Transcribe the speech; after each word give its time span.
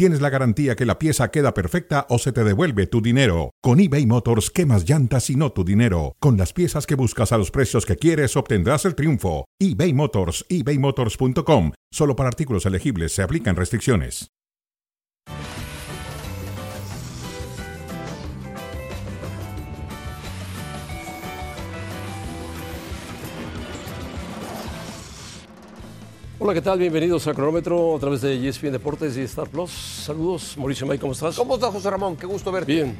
tienes 0.00 0.22
la 0.22 0.30
garantía 0.30 0.76
que 0.76 0.86
la 0.86 0.98
pieza 0.98 1.30
queda 1.30 1.52
perfecta 1.52 2.06
o 2.08 2.18
se 2.18 2.32
te 2.32 2.42
devuelve 2.42 2.86
tu 2.86 3.02
dinero. 3.02 3.50
Con 3.60 3.80
eBay 3.80 4.06
Motors, 4.06 4.50
quemas 4.50 4.88
llantas 4.88 5.28
y 5.28 5.36
no 5.36 5.52
tu 5.52 5.62
dinero. 5.62 6.16
Con 6.20 6.38
las 6.38 6.54
piezas 6.54 6.86
que 6.86 6.94
buscas 6.94 7.32
a 7.32 7.36
los 7.36 7.50
precios 7.50 7.84
que 7.84 7.96
quieres, 7.96 8.34
obtendrás 8.34 8.86
el 8.86 8.94
triunfo. 8.94 9.44
eBay 9.58 9.92
Motors, 9.92 10.46
ebaymotors.com. 10.48 11.72
Solo 11.92 12.16
para 12.16 12.30
artículos 12.30 12.64
elegibles 12.64 13.12
se 13.12 13.20
aplican 13.20 13.56
restricciones. 13.56 14.30
Hola, 26.42 26.54
¿qué 26.54 26.62
tal? 26.62 26.78
Bienvenidos 26.78 27.26
a 27.26 27.34
Cronómetro 27.34 27.96
a 27.96 28.00
través 28.00 28.22
de 28.22 28.48
ESPN 28.48 28.72
Deportes 28.72 29.14
y 29.14 29.20
Star 29.20 29.46
Plus. 29.46 29.70
Saludos, 29.70 30.56
Mauricio 30.56 30.86
May, 30.86 30.98
¿cómo 30.98 31.12
estás? 31.12 31.36
¿Cómo 31.36 31.56
estás, 31.56 31.70
José 31.70 31.90
Ramón? 31.90 32.16
Qué 32.16 32.24
gusto 32.24 32.50
verte. 32.50 32.72
Bien. 32.72 32.96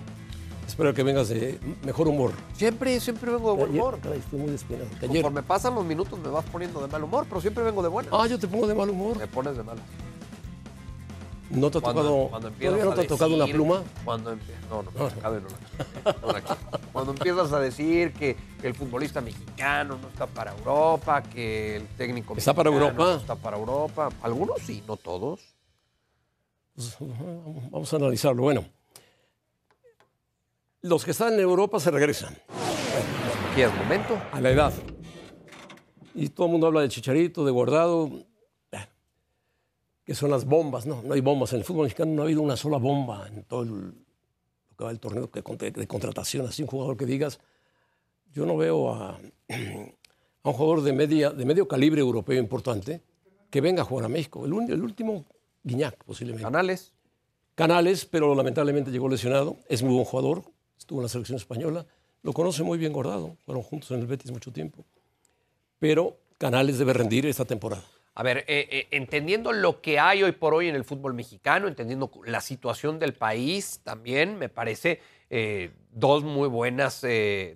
Espero 0.69 0.93
que 0.93 1.03
vengas 1.03 1.31
de 1.31 1.59
mejor 1.83 2.07
humor. 2.07 2.33
Siempre, 2.53 3.01
siempre 3.01 3.33
vengo 3.33 3.53
de 3.53 3.57
buen 3.57 3.71
humor. 3.71 3.99
caray, 4.03 4.19
estoy 4.19 4.41
muy 4.41 4.51
despeinado. 4.51 4.91
Conforme 5.01 5.43
pasan 5.43 5.75
los 5.75 5.87
minutos 5.87 6.19
me 6.19 6.29
vas 6.29 6.45
poniendo 6.53 6.83
de 6.83 6.89
mal 6.89 7.03
humor, 7.03 7.25
pero 7.31 7.41
siempre 7.41 7.65
vengo 7.65 7.83
de 7.83 7.89
buena. 7.89 8.11
Ah, 8.13 8.27
yo 8.27 8.39
te 8.39 8.47
pongo 8.47 8.67
de 8.67 8.75
mal 8.75 8.91
humor. 8.91 9.17
Me 9.17 9.27
pones 9.27 9.57
de 9.57 9.63
mala. 9.63 9.81
¿No 11.51 11.69
te 11.71 11.79
ha 11.79 11.81
tocado, 11.81 12.29
todavía 12.31 12.85
no 12.85 12.95
te 12.95 13.05
tocado 13.07 13.35
una 13.35 13.47
pluma? 13.47 13.83
Cuando 14.05 14.37
no, 14.71 14.83
no, 14.83 14.91
quiero. 14.93 15.49
Cuando 16.93 17.13
empiezas 17.13 17.53
a 17.53 17.59
decir 17.59 18.13
que 18.13 18.37
el 18.63 18.75
futbolista 18.75 19.21
mexicano 19.21 19.99
no 20.01 20.09
está 20.09 20.27
para 20.27 20.53
Europa, 20.53 21.23
que 21.23 21.77
el 21.77 21.89
técnico 21.89 22.37
¿Está 22.37 22.55
para 22.55 22.71
mexicano 22.71 22.91
Europa? 22.93 23.13
no 23.13 23.21
está 23.21 23.35
para 23.35 23.57
Europa. 23.57 24.09
Algunos 24.23 24.61
sí, 24.61 24.83
no 24.87 24.97
todos. 24.97 25.41
Pues, 26.75 26.97
Vamos 27.71 27.93
a 27.93 27.97
analizarlo. 27.97 28.43
Bueno, 28.43 28.65
los 30.83 31.05
que 31.05 31.11
están 31.11 31.35
en 31.35 31.41
Europa 31.41 31.81
se 31.81 31.91
regresan 31.91 32.39
Aquí 33.51 33.63
es 33.63 33.75
momento. 33.75 34.21
a 34.33 34.41
la 34.41 34.51
edad. 34.51 34.73
Y 36.15 36.29
todo 36.29 36.47
el 36.47 36.53
mundo 36.53 36.69
habla 36.69 36.83
de 36.83 36.89
Chicharito, 36.89 37.45
de 37.45 37.51
Guardado, 37.51 38.11
que 40.05 40.15
son 40.15 40.31
las 40.31 40.45
bombas. 40.45 40.87
No, 40.87 41.03
no 41.03 41.15
hay 41.15 41.21
bombas. 41.21 41.53
En 41.53 41.59
el 41.61 41.65
fútbol 41.65 41.85
mexicano 41.85 42.13
no 42.13 42.23
ha 42.23 42.25
habido 42.25 42.43
una 42.43 42.57
sola 42.57 42.79
bomba 42.79 43.27
en 43.29 43.45
todo 43.45 43.63
el, 43.63 43.71
lo 43.71 44.77
que 44.77 44.85
va 44.85 44.91
el 44.91 45.01
torneo 45.01 45.31
de, 45.33 45.71
de 45.71 45.87
contratación. 45.87 46.47
Así 46.47 46.63
un 46.63 46.69
jugador 46.69 46.97
que 46.97 47.07
digas, 47.07 47.41
yo 48.33 48.47
no 48.47 48.57
veo 48.57 48.93
a, 48.93 49.19
a 49.49 50.49
un 50.49 50.53
jugador 50.53 50.83
de, 50.83 50.93
media, 50.93 51.31
de 51.31 51.45
medio 51.45 51.69
calibre 51.69 52.01
europeo 52.01 52.39
importante 52.39 53.03
que 53.51 53.61
venga 53.61 53.83
a 53.83 53.85
jugar 53.85 54.07
a 54.07 54.09
México. 54.09 54.45
El, 54.45 54.53
un- 54.53 54.71
el 54.71 54.83
último, 54.83 55.25
Guiñac, 55.63 56.05
posiblemente. 56.05 56.45
Canales. 56.45 56.93
Canales, 57.55 58.07
pero 58.07 58.35
lamentablemente 58.35 58.91
llegó 58.91 59.09
lesionado. 59.09 59.57
Es 59.69 59.83
muy 59.83 59.93
buen 59.93 60.05
jugador, 60.07 60.45
estuvo 60.79 61.01
en 61.01 61.03
la 61.05 61.09
selección 61.09 61.37
española. 61.37 61.85
Lo 62.23 62.33
conoce 62.33 62.63
muy 62.63 62.79
bien 62.79 62.93
Guardado, 62.93 63.37
fueron 63.45 63.63
juntos 63.63 63.91
en 63.91 64.01
el 64.01 64.07
Betis 64.07 64.31
mucho 64.31 64.53
tiempo. 64.53 64.85
Pero 65.79 66.17
Canales 66.39 66.79
debe 66.79 66.93
rendir 66.95 67.27
esta 67.27 67.45
temporada. 67.45 67.83
A 68.15 68.23
ver, 68.23 68.39
eh, 68.49 68.67
eh, 68.71 68.89
entendiendo 68.91 69.53
lo 69.53 69.81
que 69.81 69.99
hay 69.99 70.23
hoy 70.23 70.33
por 70.33 70.53
hoy 70.53 70.69
en 70.69 70.75
el 70.75 70.85
fútbol 70.85 71.15
mexicano, 71.15 71.69
entendiendo 71.69 72.11
la 72.25 72.41
situación 72.41 72.99
del 72.99 73.15
país 73.15 73.81
también, 73.85 74.37
me 74.37 74.49
parece 74.49 75.01
eh, 75.31 75.71
dos 75.93 76.25
muy 76.25 76.49
buenas, 76.49 77.07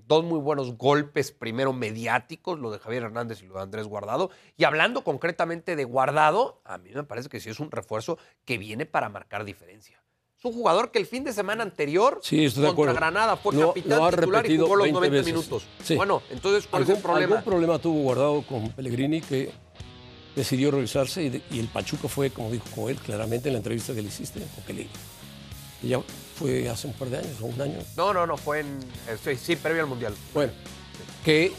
dos 0.07 0.25
muy 0.25 0.39
buenos 0.39 0.77
golpes, 0.79 1.33
primero 1.33 1.73
mediáticos, 1.73 2.59
lo 2.61 2.71
de 2.71 2.79
Javier 2.79 3.03
Hernández 3.03 3.43
y 3.43 3.47
lo 3.47 3.55
de 3.57 3.63
Andrés 3.63 3.89
Guardado. 3.89 4.31
Y 4.57 4.65
hablando 4.65 5.03
concretamente 5.03 5.75
de 5.75 5.85
Guardado, 5.85 6.61
a 6.65 6.79
mí 6.79 6.91
me 6.95 7.03
parece 7.03 7.29
que 7.29 7.41
sí 7.41 7.51
es 7.51 7.59
un 7.59 7.71
refuerzo 7.73 8.17
que 8.45 8.57
viene 8.57 8.87
para 8.87 9.09
marcar 9.09 9.45
diferencia. 9.45 10.01
Es 10.39 10.45
un 10.45 10.53
jugador 10.53 10.91
que 10.93 10.99
el 10.99 11.07
fin 11.07 11.25
de 11.25 11.33
semana 11.33 11.63
anterior 11.63 12.21
Sí, 12.23 12.45
estoy 12.45 12.73
contra. 12.75 12.93
Granada 12.93 13.37
fue 13.37 13.59
capitán 13.59 14.11
titular 14.11 14.51
y 14.51 14.59
jugó 14.59 14.77
los 14.77 14.85
20 14.85 14.93
90 15.01 15.11
veces. 15.11 15.27
minutos. 15.27 15.67
Sí. 15.83 15.97
Bueno, 15.97 16.23
entonces, 16.31 16.67
¿cuál 16.69 16.83
es 16.85 16.89
el 16.91 16.97
¿Algún, 16.97 17.11
problema? 17.11 17.37
algún 17.39 17.51
problema 17.53 17.79
tuvo 17.79 18.03
Guardado 18.03 18.43
con 18.43 18.71
Pellegrini 18.71 19.21
que 19.21 19.51
decidió 20.37 20.71
revisarse 20.71 21.23
y, 21.25 21.29
de- 21.29 21.43
y 21.51 21.59
el 21.61 21.69
Pachuca 21.69 22.09
fue, 22.09 22.31
como 22.31 22.51
dijo 22.51 22.65
Joel 22.75 22.97
claramente 22.97 23.49
en 23.49 23.55
la 23.55 23.59
entrevista 23.59 23.95
que 23.95 24.03
le 24.03 24.09
hiciste, 24.09 24.41
o 24.61 24.67
que 24.67 24.73
le, 24.73 24.87
ya 25.83 26.01
fue 26.39 26.69
hace 26.69 26.87
un 26.89 26.93
par 26.95 27.09
de 27.11 27.19
años 27.19 27.37
o 27.41 27.47
un 27.47 27.61
año. 27.61 27.79
No, 27.97 28.13
no, 28.13 28.27
no, 28.27 28.37
fue 28.37 28.61
en. 28.61 28.79
sí, 29.23 29.37
sí, 29.37 29.57
previo 29.57 29.83
al 29.83 29.89
Mundial. 29.89 30.15
Bueno, 30.33 30.53
que 31.25 31.53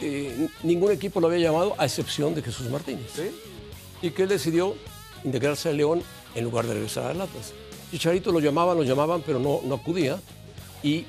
eh, 0.00 0.48
ningún 0.62 0.90
equipo 0.92 1.20
lo 1.20 1.28
había 1.28 1.38
llamado 1.40 1.74
a 1.78 1.84
excepción 1.84 2.34
de 2.34 2.42
Jesús 2.42 2.68
Martínez. 2.70 3.06
¿Sí? 3.14 3.30
Y 4.02 4.10
que 4.10 4.24
él 4.24 4.28
decidió 4.28 4.74
integrarse 5.24 5.68
al 5.68 5.76
León 5.76 6.02
en 6.34 6.44
lugar 6.44 6.66
de 6.66 6.74
regresar 6.74 7.06
al 7.10 7.20
Atlas. 7.20 7.52
Chicharito 7.90 8.32
lo 8.32 8.40
llamaban, 8.40 8.76
lo 8.76 8.82
llamaban, 8.82 9.22
pero 9.24 9.38
no, 9.38 9.60
no 9.64 9.76
acudía. 9.76 10.20
Y 10.82 11.06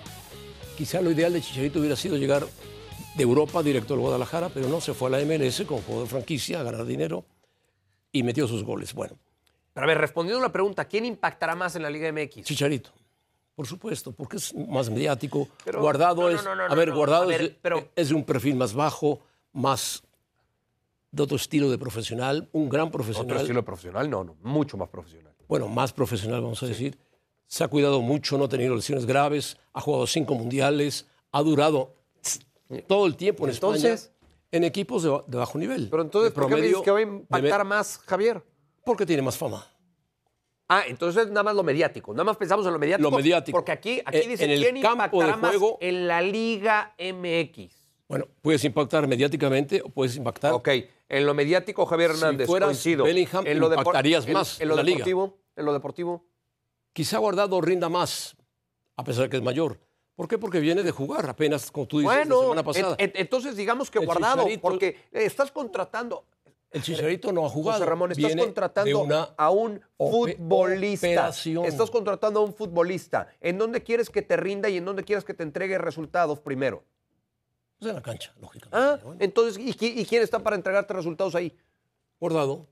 quizá 0.78 1.01
lo 1.01 1.11
ideal 1.11 1.34
de 1.34 1.41
Chicharito 1.41 1.79
hubiera 1.79 1.95
sido 1.95 2.17
llegar 2.17 2.45
de 3.17 3.23
Europa 3.23 3.63
directo 3.63 3.95
al 3.95 4.00
Guadalajara, 4.00 4.50
pero 4.50 4.69
no, 4.69 4.79
se 4.79 4.94
fue 4.94 5.07
a 5.09 5.19
la 5.19 5.25
MLS 5.25 5.63
con 5.66 5.81
juego 5.81 6.01
de 6.03 6.07
franquicia 6.07 6.59
a 6.59 6.63
ganar 6.63 6.85
dinero 6.85 7.25
y 8.11 8.22
metió 8.23 8.47
sus 8.47 8.63
goles. 8.63 8.94
Bueno, 8.94 9.16
Pero 9.73 9.85
a 9.85 9.88
ver, 9.88 9.97
respondiendo 9.97 10.39
a 10.39 10.47
la 10.47 10.51
pregunta, 10.53 10.85
¿quién 10.85 11.03
impactará 11.05 11.55
más 11.55 11.75
en 11.75 11.81
la 11.83 11.89
Liga 11.89 12.11
MX? 12.11 12.44
Chicharito. 12.44 12.91
Por 13.55 13.66
supuesto, 13.66 14.11
porque 14.11 14.38
es 14.38 14.53
más 14.53 14.89
mediático. 14.91 15.47
Pero- 15.66 15.81
guardado 15.81 16.22
no, 16.22 16.29
no, 16.29 16.35
es. 16.35 16.44
no, 16.44 16.55
no, 16.55 16.63
a 16.63 16.75
ver, 16.75 16.89
no, 16.89 16.95
guardado 16.95 17.23
a 17.23 17.28
ver, 17.28 17.41
es, 17.41 17.47
de, 17.50 17.57
pero- 17.61 17.89
es 17.95 18.09
de 18.09 18.16
un 18.16 18.23
perfil 18.23 18.55
más 18.55 18.73
bajo, 18.75 19.19
más 19.51 20.03
de 21.11 21.23
otro 21.23 21.38
estilo 21.38 21.72
de 21.72 21.79
profesional, 21.79 22.47
un 22.51 22.69
gran 22.69 22.91
profesional. 22.91 23.31
Otro 23.31 23.41
estilo 23.41 23.66
profesional, 23.66 24.07
no, 24.09 24.23
no, 24.23 24.35
mucho 24.44 24.78
más 24.78 24.89
profesional. 24.89 25.34
bueno, 25.47 25.67
más 25.67 25.91
profesional, 25.91 26.41
vamos 26.41 26.61
a 26.61 26.67
decir. 26.67 26.97
Se 27.47 27.63
ha 27.63 27.67
cuidado 27.67 28.01
mucho, 28.01 28.38
no 28.38 28.44
ha 28.45 28.49
tenido 28.49 28.75
lesiones 28.75 29.05
graves, 29.07 29.57
ha 29.73 29.81
jugado 29.81 30.05
cinco 30.05 30.35
mundiales, 30.35 31.07
ha 31.31 31.41
durado 31.41 31.95
todo 32.88 33.05
el 33.05 33.16
tiempo 33.16 33.45
en 33.47 33.53
Entonces- 33.53 34.01
España 34.03 34.13
en 34.51 34.63
equipos 34.63 35.03
de, 35.03 35.09
ba- 35.09 35.23
de 35.28 35.38
bajo 35.38 35.57
nivel. 35.57 35.89
Pero 35.89 36.03
entonces, 36.03 36.31
¿por 36.31 36.47
qué 36.47 36.55
me 36.55 36.61
dices 36.61 36.81
que 36.81 36.91
va 36.91 37.00
a 37.00 37.01
impactar 37.01 37.66
más 37.66 37.97
Javier? 38.05 38.41
Porque 38.85 39.05
tiene 39.05 39.22
más 39.22 39.38
fama. 39.38 39.66
Ah, 40.69 40.83
entonces 40.88 41.28
nada 41.28 41.44
más 41.44 41.55
lo 41.55 41.63
mediático. 41.63 42.13
Nada 42.13 42.23
más 42.25 42.38
pensamos 42.38 42.66
en 42.66 42.73
lo 42.73 42.79
mediático. 42.79 43.09
Lo 43.09 43.16
mediático. 43.17 43.57
Porque 43.57 43.72
aquí, 43.72 44.01
aquí 44.05 44.17
Eh, 44.19 44.28
dice 44.28 44.44
en 44.45 44.51
el 44.51 44.59
quién 44.61 44.81
campo 44.81 45.23
de 45.23 45.35
más 45.35 45.55
en 45.79 46.07
la 46.07 46.22
Liga 46.22 46.94
MX. 46.97 47.73
Bueno, 48.09 48.25
puedes 48.41 48.63
impactar 48.63 49.05
mediáticamente 49.07 49.81
o 49.81 49.89
puedes 49.89 50.16
impactar. 50.16 50.53
Ok, 50.53 50.69
en 51.09 51.25
lo 51.25 51.34
mediático 51.34 51.85
Javier 51.85 52.11
Si 52.11 52.17
Hernández, 52.17 52.47
fueras 52.47 52.67
coincido. 52.67 53.03
Bellingham, 53.05 53.45
en 53.47 53.59
lo 53.59 53.67
impactarías 53.73 54.28
más 54.29 54.59
En 54.61 54.69
lo 54.69 54.75
liga. 54.81 54.97
deportivo, 54.97 55.38
en 55.55 55.66
lo 55.66 55.73
deportivo. 55.73 56.25
Quizá 56.94 57.17
Guardado 57.17 57.59
rinda 57.61 57.89
más, 57.89 58.35
a 58.95 59.03
pesar 59.03 59.23
de 59.23 59.29
que 59.29 59.38
es 59.38 59.44
mayor. 59.44 59.79
¿Por 60.17 60.28
qué? 60.28 60.38
Porque 60.39 60.59
viene 60.59 60.81
de 60.81 60.89
jugar 60.91 61.29
apenas, 61.29 61.69
como 61.72 61.85
tú 61.88 62.00
dices, 62.00 62.11
la 62.11 62.22
Bueno, 62.23 62.41
semana 62.41 62.63
pasada. 62.63 62.95
en- 62.97 63.11
en- 63.11 63.17
entonces 63.17 63.55
digamos 63.55 63.89
que 63.91 64.00
El 64.00 64.05
guardado, 64.07 64.44
Chicharito- 64.45 64.61
porque 64.61 64.88
eh, 64.88 65.25
estás 65.25 65.51
contratando, 65.51 66.25
el 66.72 66.81
Chicharito 66.81 67.31
no 67.31 67.45
ha 67.45 67.50
jugado. 67.50 67.78
José 67.78 67.89
Ramón, 67.89 68.11
estás 68.11 68.25
Viene 68.25 68.41
una 68.44 69.03
una 69.03 69.29
a 69.38 69.51
un 69.51 69.79
futbolista. 69.95 71.07
operación. 71.07 71.66
Estás 71.66 71.91
contratando 71.91 72.39
a 72.39 72.44
un 72.44 72.53
futbolista. 72.53 73.28
¿En 73.39 73.59
dónde 73.59 73.83
quieres 73.83 74.09
que 74.09 74.23
te 74.23 74.35
rinda 74.38 74.67
y 74.69 74.78
en 74.78 74.85
dónde 74.85 75.03
quieres 75.03 75.23
que 75.23 75.35
te 75.35 75.44
entregue 75.44 75.78
resultados 75.78 76.39
primero? 76.39 76.84
Pues 77.79 77.89
en 77.89 77.95
la 77.95 78.01
cancha, 78.01 78.34
lógicamente. 78.41 78.75
Ah, 78.75 78.99
Bueno, 79.03 79.17
entonces, 79.22 79.59
¿y, 79.63 79.72
qui- 79.73 79.94
y 79.97 80.03
quién 80.05 80.23
está 80.23 80.39
para 80.39 80.55
entregarte 80.55 80.94
resultados 80.95 81.35
ahí? 81.35 81.55
Guardado. 82.19 82.66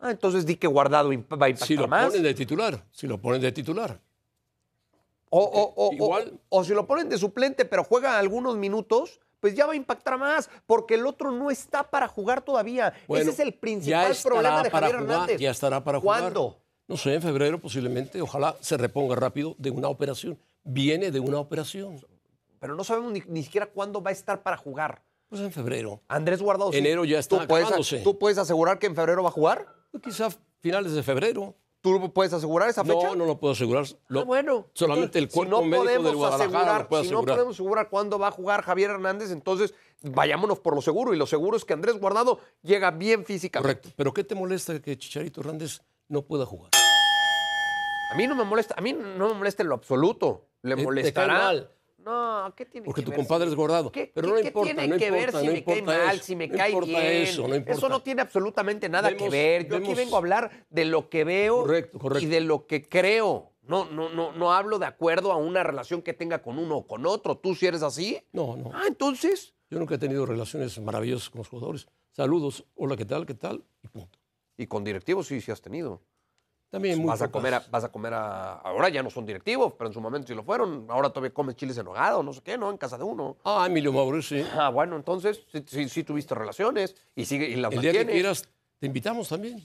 Ah, 0.00 0.12
entonces 0.12 0.46
di 0.46 0.54
que 0.54 0.68
guardado 0.68 1.08
va 1.08 1.12
a 1.12 1.14
impactar 1.48 1.66
Si 1.66 1.74
lo 1.76 1.88
más. 1.88 2.06
ponen 2.06 2.22
de 2.22 2.34
titular, 2.34 2.84
si 2.92 3.08
lo 3.08 3.18
ponen 3.20 3.40
de 3.40 3.50
titular. 3.50 3.98
O, 5.36 5.42
o- 5.42 5.88
o- 5.88 5.92
Igual. 5.92 6.40
o- 6.48 6.60
o 6.60 6.64
si 6.64 6.72
lo 6.74 6.86
ponen 6.86 7.08
de 7.08 7.18
suplente, 7.18 7.64
pero 7.64 7.82
juega 7.82 8.18
algunos 8.18 8.56
minutos, 8.56 9.20
pues 9.40 9.54
ya 9.54 9.66
va 9.66 9.72
a 9.72 9.76
impactar 9.76 10.16
más, 10.16 10.48
porque 10.66 10.94
el 10.94 11.04
otro 11.06 11.32
no 11.32 11.50
está 11.50 11.82
para 11.90 12.06
jugar 12.08 12.42
todavía. 12.42 12.94
Bueno, 13.08 13.22
Ese 13.22 13.30
es 13.32 13.40
el 13.40 13.54
principal 13.54 14.14
problema 14.22 14.62
de 14.62 14.70
Javier 14.70 14.92
jugar, 14.96 15.10
Hernández. 15.12 15.40
Ya 15.40 15.50
estará 15.50 15.82
para 15.82 15.98
jugar. 16.00 16.20
¿Cuándo? 16.20 16.60
No 16.86 16.96
sé, 16.96 17.14
en 17.14 17.22
febrero 17.22 17.58
posiblemente. 17.60 18.20
Ojalá 18.22 18.54
se 18.60 18.76
reponga 18.76 19.16
rápido 19.16 19.54
de 19.58 19.70
una 19.70 19.88
operación. 19.88 20.38
Viene 20.62 21.10
de 21.10 21.18
una 21.20 21.38
operación. 21.40 22.00
Pero 22.60 22.74
no 22.76 22.84
sabemos 22.84 23.12
ni, 23.12 23.22
ni 23.26 23.42
siquiera 23.42 23.66
cuándo 23.66 24.02
va 24.02 24.10
a 24.10 24.12
estar 24.12 24.42
para 24.42 24.56
jugar. 24.56 25.02
Pues 25.28 25.40
en 25.42 25.50
febrero. 25.52 26.00
Andrés 26.08 26.40
Guardado. 26.40 26.72
Enero 26.72 27.04
ya 27.04 27.18
está 27.18 27.40
¿Tú 27.40 27.46
puedes. 27.48 28.02
¿Tú 28.04 28.18
puedes 28.18 28.38
asegurar 28.38 28.78
que 28.78 28.86
en 28.86 28.94
febrero 28.94 29.22
va 29.22 29.30
a 29.30 29.32
jugar? 29.32 29.66
Quizá 30.02 30.28
finales 30.60 30.92
de 30.92 31.02
febrero. 31.02 31.54
¿Tú 31.84 32.10
puedes 32.14 32.32
asegurar 32.32 32.70
esa 32.70 32.82
fecha? 32.82 33.08
No, 33.08 33.14
no 33.14 33.26
lo 33.26 33.38
puedo 33.38 33.52
asegurar. 33.52 33.84
Lo- 34.08 34.20
Ah, 34.20 34.24
bueno. 34.24 34.66
Solamente 34.72 35.18
el 35.18 35.28
cuerpo 35.28 35.56
si 35.56 35.60
no 35.60 35.66
médico 35.66 35.84
podemos 35.84 36.04
del 36.06 36.16
Guadalajara 36.16 36.46
asegurar, 36.56 36.80
lo 36.80 36.88
puede 36.88 37.04
Si 37.04 37.10
no 37.10 37.22
podemos 37.24 37.54
asegurar 37.56 37.88
cuándo 37.90 38.18
va 38.18 38.28
a 38.28 38.30
jugar 38.30 38.62
Javier 38.62 38.90
Hernández, 38.92 39.30
entonces 39.30 39.74
vayámonos 40.00 40.60
por 40.60 40.74
lo 40.74 40.80
seguro. 40.80 41.12
Y 41.12 41.18
lo 41.18 41.26
seguro 41.26 41.58
es 41.58 41.66
que 41.66 41.74
Andrés 41.74 42.00
Guardado 42.00 42.38
llega 42.62 42.90
bien 42.90 43.26
físicamente. 43.26 43.80
Correcto. 43.80 43.94
¿Pero 43.96 44.14
qué 44.14 44.24
te 44.24 44.34
molesta 44.34 44.80
que 44.80 44.96
Chicharito 44.96 45.42
Hernández 45.42 45.82
no 46.08 46.22
pueda 46.22 46.46
jugar? 46.46 46.70
A 48.10 48.16
mí 48.16 48.26
no 48.26 48.34
me 48.34 48.44
molesta, 48.44 48.74
a 48.78 48.80
mí 48.80 48.94
no 48.94 49.28
me 49.28 49.34
molesta 49.34 49.62
en 49.62 49.68
lo 49.68 49.74
absoluto. 49.74 50.46
Le 50.62 50.76
te 50.76 50.82
molestará. 50.84 51.34
cae 51.34 51.42
mal. 51.44 51.70
No, 52.04 52.52
¿qué 52.56 52.66
tiene 52.66 52.84
Porque 52.84 53.00
que 53.00 53.04
tu 53.06 53.10
ver? 53.12 53.18
compadre 53.18 53.48
es 53.48 53.54
Guardado. 53.54 53.90
¿Qué, 53.90 54.10
Pero 54.14 54.28
no 54.28 54.34
qué 54.34 54.48
importa, 54.48 54.74
tiene 54.74 54.88
no 54.88 54.98
que 54.98 55.10
ver 55.10 55.30
si 55.32 55.46
no 55.46 55.52
me 55.52 55.64
cae 55.64 55.82
mal, 55.82 56.14
eso, 56.16 56.24
si 56.24 56.36
me 56.36 56.48
no 56.48 56.56
cae 56.56 56.70
importa 56.70 57.00
bien? 57.00 57.12
eso, 57.22 57.48
no 57.48 57.54
importa. 57.56 57.88
no 57.88 58.02
tiene 58.02 58.22
absolutamente 58.22 58.88
nada 58.88 59.16
que 59.16 59.28
ver. 59.30 59.66
Yo 59.68 59.76
aquí 59.76 59.84
vemos- 59.86 59.96
vengo 59.96 60.14
a 60.16 60.18
hablar 60.18 60.66
de 60.68 60.84
lo 60.84 61.08
que 61.08 61.24
veo 61.24 61.62
Correcto, 61.62 61.98
correcto. 61.98 62.24
y 62.24 62.28
de 62.28 62.40
lo 62.40 62.66
que 62.66 62.82
creo. 62.86 63.52
No, 63.62 63.86
no, 63.86 64.10
no, 64.10 64.32
no 64.32 64.52
hablo 64.52 64.78
de 64.78 64.84
acuerdo 64.84 65.32
a 65.32 65.36
una 65.36 65.62
relación 65.62 66.02
que 66.02 66.12
tenga 66.12 66.42
con 66.42 66.58
uno 66.58 66.76
o 66.76 66.86
con 66.86 67.06
otro. 67.06 67.38
¿Tú 67.38 67.54
si 67.54 67.64
eres 67.66 67.82
así? 67.82 68.20
No, 68.32 68.56
no. 68.56 68.70
Ah, 68.74 68.82
entonces. 68.86 69.54
Yo 69.70 69.78
nunca 69.78 69.94
he 69.94 69.98
tenido 69.98 70.26
relaciones 70.26 70.78
maravillosas 70.78 71.30
con 71.30 71.38
los 71.38 71.48
jugadores. 71.48 71.86
Saludos, 72.12 72.64
hola, 72.74 72.96
¿qué 72.96 73.06
tal? 73.06 73.24
¿Qué 73.24 73.32
tal? 73.34 73.64
Y 73.82 73.88
punto. 73.88 74.18
Y 74.58 74.66
con 74.66 74.84
directivos 74.84 75.26
sí, 75.26 75.40
sí 75.40 75.50
has 75.50 75.62
tenido. 75.62 76.02
También 76.74 76.98
muy 76.98 77.06
vas 77.08 77.22
a 77.22 77.28
comer, 77.30 77.54
a- 77.54 77.64
vas 77.70 77.84
a 77.84 77.88
comer 77.90 78.14
a. 78.14 78.54
Ahora 78.54 78.88
ya 78.88 79.02
no 79.02 79.10
son 79.10 79.24
directivos, 79.24 79.72
pero 79.78 79.88
en 79.88 79.94
su 79.94 80.00
momento 80.00 80.28
sí 80.28 80.34
lo 80.34 80.42
fueron. 80.42 80.86
Ahora 80.90 81.08
todavía 81.10 81.32
comes 81.32 81.56
chiles 81.56 81.78
en 81.78 81.84
nogada 81.84 82.18
o 82.18 82.22
no 82.22 82.32
sé 82.32 82.40
qué, 82.42 82.58
¿no? 82.58 82.70
En 82.70 82.76
casa 82.78 82.98
de 82.98 83.04
uno. 83.04 83.36
Ah, 83.44 83.64
Emilio 83.68 83.92
Mauro, 83.92 84.20
sí. 84.22 84.44
Ah, 84.54 84.70
bueno, 84.70 84.96
entonces 84.96 85.42
sí, 85.52 85.64
sí, 85.66 85.88
sí 85.88 86.04
tuviste 86.04 86.34
relaciones 86.34 86.94
y 87.14 87.24
sigue 87.24 87.48
y 87.48 87.56
las 87.56 87.72
El 87.72 87.80
día 87.80 87.92
que 87.92 88.06
quieras, 88.06 88.48
te 88.78 88.86
invitamos 88.86 89.28
también. 89.28 89.64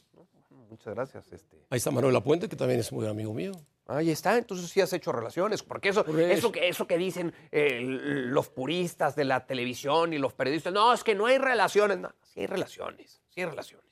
Muchas 0.69 0.93
gracias. 0.93 1.31
Este. 1.31 1.57
Ahí 1.71 1.77
está 1.77 1.89
Manuel 1.91 2.13
Lapuente, 2.13 2.47
que 2.47 2.55
también 2.55 2.79
es 2.79 2.91
muy 2.91 3.07
amigo 3.07 3.33
mío. 3.33 3.53
Ahí 3.87 4.11
está, 4.11 4.37
entonces 4.37 4.69
sí 4.69 4.81
has 4.81 4.93
hecho 4.93 5.11
relaciones, 5.11 5.63
porque 5.63 5.89
eso, 5.89 6.05
Por 6.05 6.19
eso. 6.19 6.31
eso, 6.31 6.51
que, 6.51 6.69
eso 6.69 6.85
que 6.85 6.95
dicen 6.99 7.33
eh, 7.51 7.79
los 7.83 8.47
puristas 8.49 9.15
de 9.15 9.25
la 9.25 9.47
televisión 9.47 10.13
y 10.13 10.19
los 10.19 10.31
periodistas, 10.33 10.71
no, 10.71 10.93
es 10.93 11.03
que 11.03 11.15
no 11.15 11.25
hay 11.25 11.39
relaciones. 11.39 11.97
No, 11.97 12.13
sí 12.21 12.41
hay 12.41 12.45
relaciones, 12.45 13.19
sí 13.29 13.41
hay 13.41 13.47
relaciones. 13.47 13.88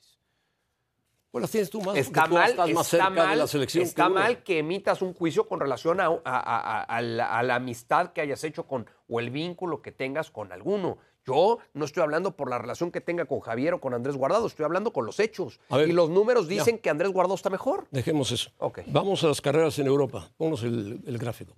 Pues 1.30 1.42
las 1.42 1.50
tienes 1.50 1.68
tú 1.68 1.82
más. 1.82 1.94
Está 1.96 2.24
tú 2.26 2.34
mal, 2.34 2.50
estás 2.50 2.70
más 2.70 2.86
está 2.86 3.04
cerca 3.06 3.10
mal, 3.10 3.30
de 3.30 3.36
la 3.36 3.46
selección. 3.46 3.84
está 3.84 4.04
que 4.04 4.10
mal 4.14 4.42
que 4.42 4.58
emitas 4.60 5.02
un 5.02 5.12
juicio 5.12 5.46
con 5.46 5.60
relación 5.60 6.00
a, 6.00 6.06
a- 6.24 6.82
a- 6.84 7.02
la, 7.02 7.38
a 7.38 7.42
la 7.42 7.56
amistad 7.56 8.12
que 8.12 8.22
hayas 8.22 8.42
hecho 8.44 8.66
con, 8.66 8.86
o 9.08 9.20
el 9.20 9.28
vínculo 9.30 9.82
que 9.82 9.92
tengas 9.92 10.30
con 10.30 10.52
alguno. 10.52 10.96
Yo 11.26 11.58
no 11.74 11.84
estoy 11.84 12.02
hablando 12.02 12.34
por 12.34 12.48
la 12.48 12.56
relación 12.56 12.90
que 12.90 13.02
tenga 13.02 13.26
con 13.26 13.40
Javier 13.40 13.74
o 13.74 13.80
con 13.80 13.92
Andrés 13.92 14.16
Guardado, 14.16 14.46
estoy 14.46 14.64
hablando 14.64 14.94
con 14.94 15.04
los 15.04 15.20
hechos. 15.20 15.60
Ver, 15.68 15.86
y 15.90 15.92
los 15.92 16.08
números 16.08 16.48
ya. 16.48 16.54
dicen 16.54 16.78
que 16.78 16.88
Andrés 16.88 17.12
Guardado 17.12 17.34
está 17.34 17.50
mejor. 17.50 17.86
Dejemos 17.90 18.32
eso. 18.32 18.50
Vamos 18.86 19.22
a 19.24 19.26
las 19.28 19.42
carreras 19.42 19.78
en 19.78 19.86
Europa. 19.86 20.30
Ponnos 20.38 20.62
el, 20.62 21.02
el 21.06 21.18
gráfico. 21.18 21.54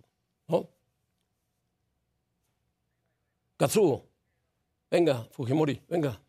¿no? 0.49 0.67
Katsuo. 3.57 4.05
Venga, 4.91 5.29
Fujimori, 5.31 5.81
venga. 5.89 6.21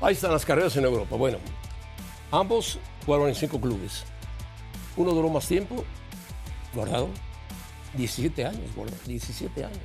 Ahí 0.00 0.12
están 0.12 0.32
las 0.32 0.44
carreras 0.44 0.76
en 0.76 0.84
Europa. 0.84 1.16
Bueno, 1.16 1.38
ambos 2.30 2.78
jugaron 3.04 3.28
en 3.28 3.34
cinco 3.34 3.60
clubes. 3.60 4.04
Uno 4.96 5.12
duró 5.12 5.28
más 5.28 5.46
tiempo, 5.46 5.84
guardado, 6.74 7.08
17 7.94 8.44
años, 8.44 8.74
guardado, 8.74 8.98
17 9.06 9.64
años. 9.64 9.78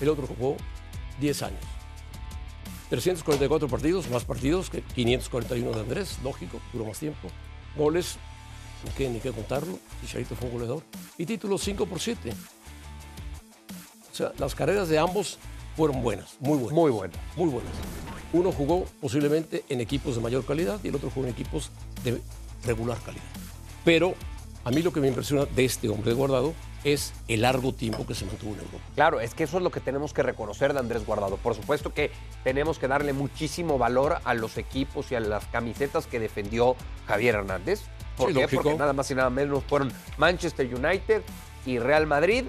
El 0.00 0.08
otro 0.08 0.26
jugó 0.26 0.56
10 1.20 1.42
años. 1.42 1.60
344 2.88 3.68
partidos, 3.68 4.10
más 4.10 4.24
partidos 4.24 4.68
que 4.68 4.82
541 4.82 5.70
de 5.70 5.80
Andrés, 5.80 6.18
lógico, 6.24 6.60
duró 6.72 6.86
más 6.86 6.98
tiempo. 6.98 7.28
Goles, 7.76 8.16
ni 8.84 8.90
qué, 8.92 9.08
ni 9.08 9.20
qué 9.20 9.30
contarlo, 9.30 9.78
Chicharito 10.00 10.34
fue 10.34 10.48
un 10.48 10.54
goleador. 10.54 10.82
Y 11.16 11.26
títulos 11.26 11.62
5 11.62 11.86
por 11.86 12.00
7. 12.00 12.32
O 14.10 14.14
sea, 14.14 14.32
las 14.38 14.54
carreras 14.54 14.88
de 14.88 14.98
ambos 14.98 15.38
fueron 15.76 16.02
buenas, 16.02 16.36
muy 16.40 16.58
buenas. 16.58 16.72
Muy 16.72 16.90
bueno. 16.90 17.14
Muy 17.36 17.48
buenas. 17.48 17.72
Uno 18.32 18.52
jugó 18.52 18.86
posiblemente 19.00 19.64
en 19.68 19.80
equipos 19.80 20.14
de 20.16 20.20
mayor 20.20 20.44
calidad 20.44 20.78
y 20.84 20.88
el 20.88 20.94
otro 20.94 21.10
jugó 21.10 21.26
en 21.26 21.32
equipos 21.32 21.70
de 22.04 22.20
regular 22.64 22.98
calidad. 23.04 23.24
Pero 23.84 24.14
a 24.64 24.70
mí 24.70 24.82
lo 24.82 24.92
que 24.92 25.00
me 25.00 25.08
impresiona 25.08 25.46
de 25.46 25.64
este 25.64 25.88
hombre 25.88 26.10
de 26.10 26.16
guardado 26.16 26.54
es 26.84 27.12
el 27.28 27.42
largo 27.42 27.74
tiempo 27.74 28.06
que 28.06 28.14
se 28.14 28.24
mantuvo 28.24 28.52
en 28.54 28.60
Europa. 28.60 28.78
Claro, 28.94 29.20
es 29.20 29.34
que 29.34 29.44
eso 29.44 29.58
es 29.58 29.62
lo 29.62 29.70
que 29.70 29.80
tenemos 29.80 30.14
que 30.14 30.22
reconocer 30.22 30.72
de 30.72 30.78
Andrés 30.78 31.04
Guardado. 31.04 31.36
Por 31.36 31.54
supuesto 31.54 31.92
que 31.92 32.10
tenemos 32.42 32.78
que 32.78 32.88
darle 32.88 33.12
muchísimo 33.12 33.76
valor 33.78 34.18
a 34.24 34.32
los 34.34 34.56
equipos 34.56 35.10
y 35.12 35.14
a 35.14 35.20
las 35.20 35.44
camisetas 35.46 36.06
que 36.06 36.18
defendió 36.20 36.76
Javier 37.06 37.34
Hernández. 37.34 37.82
¿Por 38.16 38.32
Sí, 38.32 38.38
qué? 38.38 38.48
Porque 38.48 38.74
nada 38.76 38.92
más 38.94 39.10
y 39.10 39.14
nada 39.14 39.28
menos 39.28 39.62
fueron 39.64 39.92
Manchester 40.18 40.66
United 40.74 41.22
y 41.66 41.78
Real 41.78 42.06
Madrid. 42.06 42.44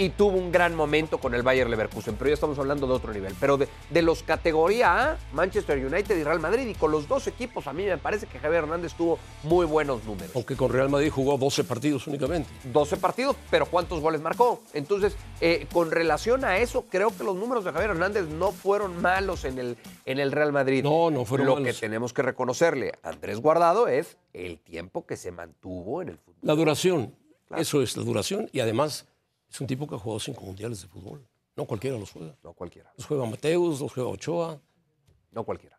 Y 0.00 0.08
tuvo 0.08 0.38
un 0.38 0.50
gran 0.50 0.74
momento 0.74 1.18
con 1.18 1.34
el 1.34 1.42
Bayer 1.42 1.68
Leverkusen, 1.68 2.16
pero 2.16 2.28
ya 2.28 2.32
estamos 2.34 2.58
hablando 2.58 2.86
de 2.86 2.94
otro 2.94 3.12
nivel. 3.12 3.34
Pero 3.38 3.58
de, 3.58 3.68
de 3.90 4.00
los 4.00 4.22
categoría 4.22 5.10
A, 5.12 5.18
Manchester 5.34 5.76
United 5.76 6.16
y 6.16 6.24
Real 6.24 6.40
Madrid, 6.40 6.66
y 6.68 6.74
con 6.74 6.90
los 6.90 7.06
dos 7.06 7.26
equipos, 7.26 7.66
a 7.66 7.74
mí 7.74 7.84
me 7.84 7.98
parece 7.98 8.26
que 8.26 8.38
Javier 8.38 8.62
Hernández 8.62 8.94
tuvo 8.94 9.18
muy 9.42 9.66
buenos 9.66 10.02
números. 10.04 10.30
Aunque 10.34 10.56
con 10.56 10.72
Real 10.72 10.88
Madrid 10.88 11.10
jugó 11.10 11.36
12 11.36 11.64
partidos 11.64 12.06
únicamente. 12.06 12.48
12 12.72 12.96
partidos, 12.96 13.36
pero 13.50 13.66
¿cuántos 13.66 14.00
goles 14.00 14.22
marcó? 14.22 14.62
Entonces, 14.72 15.14
eh, 15.42 15.66
con 15.70 15.90
relación 15.90 16.46
a 16.46 16.56
eso, 16.56 16.86
creo 16.88 17.14
que 17.14 17.22
los 17.22 17.36
números 17.36 17.66
de 17.66 17.72
Javier 17.72 17.90
Hernández 17.90 18.26
no 18.26 18.52
fueron 18.52 19.02
malos 19.02 19.44
en 19.44 19.58
el, 19.58 19.76
en 20.06 20.18
el 20.18 20.32
Real 20.32 20.50
Madrid. 20.50 20.82
No, 20.82 21.10
no 21.10 21.26
fueron 21.26 21.46
Lo 21.46 21.56
malos. 21.56 21.74
que 21.74 21.78
tenemos 21.78 22.14
que 22.14 22.22
reconocerle 22.22 22.94
a 23.02 23.10
Andrés 23.10 23.38
Guardado 23.38 23.86
es 23.86 24.16
el 24.32 24.60
tiempo 24.60 25.04
que 25.04 25.18
se 25.18 25.30
mantuvo 25.30 26.00
en 26.00 26.08
el 26.08 26.16
fútbol. 26.16 26.38
La 26.40 26.54
duración, 26.54 27.14
eso 27.54 27.82
es 27.82 27.98
la 27.98 28.02
duración 28.02 28.48
y 28.50 28.60
además 28.60 29.04
es 29.50 29.60
un 29.60 29.66
tipo 29.66 29.86
que 29.86 29.94
ha 29.94 29.98
jugado 29.98 30.20
cinco 30.20 30.42
mundiales 30.42 30.82
de 30.82 30.88
fútbol. 30.88 31.26
No 31.56 31.64
cualquiera 31.66 31.98
los 31.98 32.10
juega. 32.10 32.36
No 32.42 32.52
cualquiera, 32.52 32.92
Los 32.96 33.06
juega 33.06 33.26
Mateus, 33.26 33.80
los 33.80 33.92
juega 33.92 34.08
Ochoa, 34.08 34.60
no 35.32 35.44
cualquiera. 35.44 35.78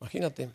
imagínate. 0.00 0.50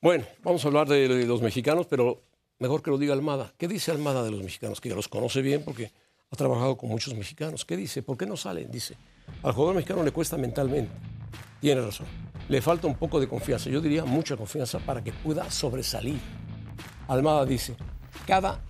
Bueno, 0.00 0.24
vamos 0.42 0.64
a 0.64 0.68
hablar 0.68 0.86
de, 0.88 1.08
de 1.08 1.26
los 1.26 1.40
mexicanos, 1.40 1.86
pero 1.86 2.22
mejor 2.58 2.82
que 2.82 2.90
lo 2.90 2.98
diga 2.98 3.14
Almada. 3.14 3.52
¿Qué 3.56 3.66
dice 3.68 3.90
Almada 3.90 4.22
de 4.22 4.30
los 4.30 4.42
mexicanos? 4.42 4.80
Que 4.80 4.90
ya 4.90 4.94
los 4.94 5.08
conoce 5.08 5.40
bien 5.40 5.64
porque 5.64 5.90
ha 6.30 6.36
trabajado 6.36 6.76
con 6.76 6.90
muchos 6.90 7.14
mexicanos. 7.14 7.64
¿Qué 7.64 7.76
dice? 7.76 8.02
¿Por 8.02 8.16
qué 8.18 8.26
no 8.26 8.36
salen? 8.36 8.70
Dice, 8.70 8.96
al 9.42 9.52
jugador 9.52 9.76
mexicano 9.76 10.02
le 10.02 10.12
cuesta 10.12 10.36
mentalmente. 10.36 10.92
Tiene 11.60 11.80
razón. 11.80 12.06
Le 12.48 12.60
falta 12.60 12.86
un 12.86 12.96
poco 12.96 13.18
de 13.18 13.26
confianza. 13.26 13.70
Yo 13.70 13.80
diría 13.80 14.04
mucha 14.04 14.36
confianza 14.36 14.78
para 14.78 15.02
que 15.02 15.12
pueda 15.12 15.50
sobresalir. 15.50 16.20
Almada 17.08 17.46
dice, 17.46 17.74
cada 18.26 18.62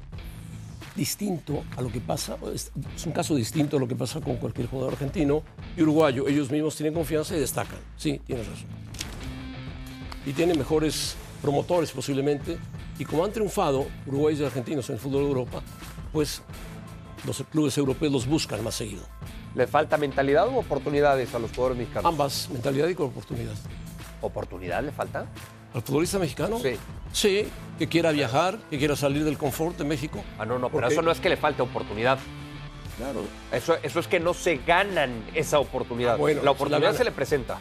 distinto 0.94 1.64
a 1.76 1.82
lo 1.82 1.90
que 1.90 2.00
pasa, 2.00 2.36
es, 2.54 2.70
un 3.06 3.12
caso 3.12 3.34
distinto 3.34 3.76
a 3.76 3.80
lo 3.80 3.88
que 3.88 3.96
pasa 3.96 4.20
con 4.20 4.36
cualquier 4.36 4.68
jugador 4.68 4.92
argentino 4.92 5.42
y 5.76 5.82
uruguayo. 5.82 6.28
Ellos 6.28 6.50
mismos 6.50 6.76
tienen 6.76 6.94
confianza 6.94 7.36
y 7.36 7.40
destacan. 7.40 7.78
Sí, 7.96 8.20
tienes 8.26 8.46
razón. 8.46 8.68
Y 10.26 10.32
tienen 10.32 10.58
mejores 10.58 11.16
promotores 11.42 11.90
posiblemente. 11.90 12.56
Y 12.98 13.04
como 13.04 13.24
han 13.24 13.32
triunfado 13.32 13.86
uruguayos 14.06 14.40
y 14.40 14.44
argentinos 14.44 14.88
en 14.88 14.94
el 14.94 15.00
fútbol 15.00 15.22
de 15.22 15.28
Europa, 15.28 15.62
pues 16.12 16.42
los 17.26 17.42
clubes 17.50 17.76
europeos 17.76 18.12
los 18.12 18.26
buscan 18.26 18.62
más 18.62 18.76
seguido. 18.76 19.02
¿Le 19.54 19.66
falta 19.66 19.96
mentalidad 19.96 20.48
o 20.48 20.58
oportunidades 20.58 21.34
a 21.34 21.38
los 21.38 21.50
jugadores 21.50 21.78
mexicanos? 21.78 22.06
Ambas, 22.06 22.48
mentalidad 22.50 22.88
y 22.88 22.92
oportunidad. 22.92 23.54
¿Oportunidad 24.20 24.82
le 24.82 24.92
falta? 24.92 25.26
¿Al 25.74 25.82
futbolista 25.82 26.18
mexicano? 26.18 26.58
Sí. 26.60 26.76
Sí, 27.12 27.48
que 27.78 27.88
quiera 27.88 28.12
viajar, 28.12 28.58
que 28.70 28.78
quiera 28.78 28.96
salir 28.96 29.24
del 29.24 29.36
confort 29.38 29.76
de 29.76 29.84
México. 29.84 30.22
Ah, 30.38 30.44
no, 30.46 30.58
no, 30.58 30.68
pero 30.70 30.86
eso 30.88 31.02
no 31.02 31.10
es 31.10 31.20
que 31.20 31.28
le 31.28 31.36
falte 31.36 31.62
oportunidad. 31.62 32.18
Claro. 32.96 33.22
Eso, 33.52 33.76
eso 33.82 33.98
es 34.00 34.06
que 34.06 34.20
no 34.20 34.34
se 34.34 34.58
ganan 34.58 35.24
esa 35.34 35.58
oportunidad. 35.58 36.14
Ah, 36.14 36.16
bueno, 36.16 36.42
la 36.42 36.52
oportunidad 36.52 36.94
se 36.94 37.04
le 37.04 37.10
presenta. 37.10 37.58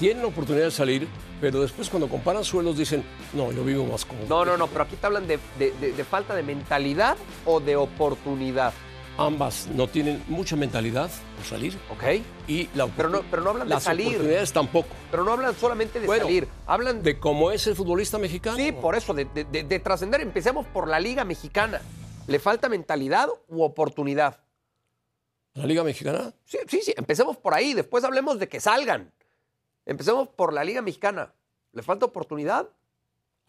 Tienen 0.00 0.22
la 0.22 0.28
oportunidad 0.28 0.64
de 0.64 0.70
salir, 0.72 1.06
pero 1.40 1.60
después 1.62 1.88
cuando 1.88 2.08
comparan 2.08 2.42
suelos 2.44 2.76
dicen, 2.76 3.04
no, 3.34 3.52
yo 3.52 3.62
vivo 3.62 3.84
más 3.86 4.04
cómodo. 4.04 4.26
No, 4.28 4.44
no, 4.44 4.56
no, 4.56 4.66
pero 4.66 4.82
aquí 4.82 4.96
te 4.96 5.06
hablan 5.06 5.28
de, 5.28 5.38
de- 5.60 5.70
de- 5.80 5.92
de 5.92 6.04
falta 6.04 6.34
de 6.34 6.42
mentalidad 6.42 7.16
o 7.46 7.60
de 7.60 7.76
oportunidad, 7.76 8.72
Ambas 9.18 9.68
no 9.74 9.88
tienen 9.88 10.24
mucha 10.28 10.56
mentalidad 10.56 11.10
por 11.36 11.44
salir 11.44 11.78
¿ok? 11.90 12.22
y 12.48 12.68
la 12.74 12.86
Pero 12.86 13.10
no, 13.10 13.20
pero 13.30 13.42
no 13.42 13.50
hablan 13.50 13.68
de 13.68 13.74
las 13.74 13.82
salir, 13.82 14.06
oportunidades 14.08 14.52
tampoco. 14.52 14.88
pero 15.10 15.22
no 15.24 15.32
hablan 15.32 15.54
solamente 15.54 16.00
de 16.00 16.06
Bueno, 16.06 16.24
salir, 16.24 16.48
hablan 16.66 17.02
de... 17.02 17.12
De 17.14 17.20
cómo 17.20 17.50
es 17.50 17.66
el 17.66 17.76
futbolista 17.76 18.16
mexicano. 18.18 18.56
Sí, 18.56 18.72
por 18.72 18.94
eso, 18.94 19.12
de, 19.12 19.26
de- 19.26 19.44
de- 19.44 19.64
de 19.64 19.78
trascender. 19.80 20.22
Empecemos 20.22 20.66
por 20.66 20.88
la 20.88 20.98
Liga 20.98 21.24
Mexicana. 21.24 21.82
¿Le 22.26 22.38
falta 22.38 22.68
mentalidad 22.70 23.28
u 23.48 23.62
oportunidad? 23.62 24.40
La 25.54 25.66
Liga 25.66 25.84
Mexicana, 25.84 26.32
Sí, 26.46 26.58
sí, 26.66 26.80
sí, 26.82 26.94
empecemos 26.96 27.36
por 27.36 27.52
ahí, 27.52 27.74
después 27.74 28.04
hablemos 28.04 28.38
de 28.38 28.48
que 28.48 28.60
salgan. 28.60 29.12
Empecemos 29.84 30.28
por 30.28 30.54
la 30.54 30.64
Liga 30.64 30.80
Mexicana. 30.80 31.34
¿Le 31.72 31.82
falta 31.82 32.06
oportunidad? 32.06 32.68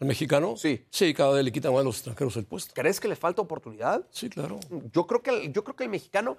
Al 0.00 0.06
mexicano. 0.06 0.56
Sí. 0.56 0.84
Sí, 0.90 1.14
cada 1.14 1.32
vez 1.34 1.44
le 1.44 1.52
quitan 1.52 1.72
más 1.72 1.80
a 1.80 1.84
los 1.84 1.96
extranjeros 1.96 2.36
el 2.36 2.44
puesto. 2.46 2.72
¿Crees 2.74 2.98
que 3.00 3.08
le 3.08 3.16
falta 3.16 3.42
oportunidad? 3.42 4.06
Sí, 4.10 4.28
claro. 4.28 4.58
Yo 4.92 5.06
creo 5.06 5.22
que 5.22 5.30
el, 5.30 5.52
yo 5.52 5.62
creo 5.64 5.76
que 5.76 5.84
el 5.84 5.90
mexicano 5.90 6.36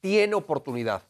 tiene 0.00 0.34
oportunidad. 0.34 1.02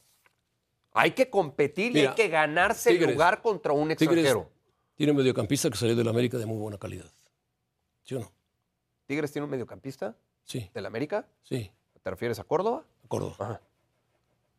Hay 0.92 1.12
que 1.12 1.30
competir 1.30 1.96
y 1.96 2.00
hay 2.06 2.14
que 2.14 2.28
ganarse 2.28 2.90
el 2.90 2.96
Tigres. 2.98 3.14
lugar 3.14 3.40
contra 3.42 3.72
un 3.72 3.88
Tigres 3.88 4.02
extranjero. 4.18 4.50
tiene 4.96 5.12
un 5.12 5.18
mediocampista 5.18 5.70
que 5.70 5.76
salió 5.76 5.94
de 5.94 6.02
la 6.04 6.10
América 6.10 6.38
de 6.38 6.46
muy 6.46 6.56
buena 6.58 6.78
calidad. 6.78 7.10
¿Sí 8.04 8.14
o 8.16 8.20
no? 8.20 8.32
¿Tigres 9.06 9.30
tiene 9.30 9.44
un 9.44 9.50
mediocampista 9.50 10.16
Sí, 10.44 10.68
del 10.74 10.86
América? 10.86 11.26
sí. 11.42 11.70
¿Te 12.02 12.10
refieres 12.10 12.38
a 12.38 12.44
Córdoba? 12.44 12.84
Córdoba. 13.06 13.36
Ajá. 13.38 13.60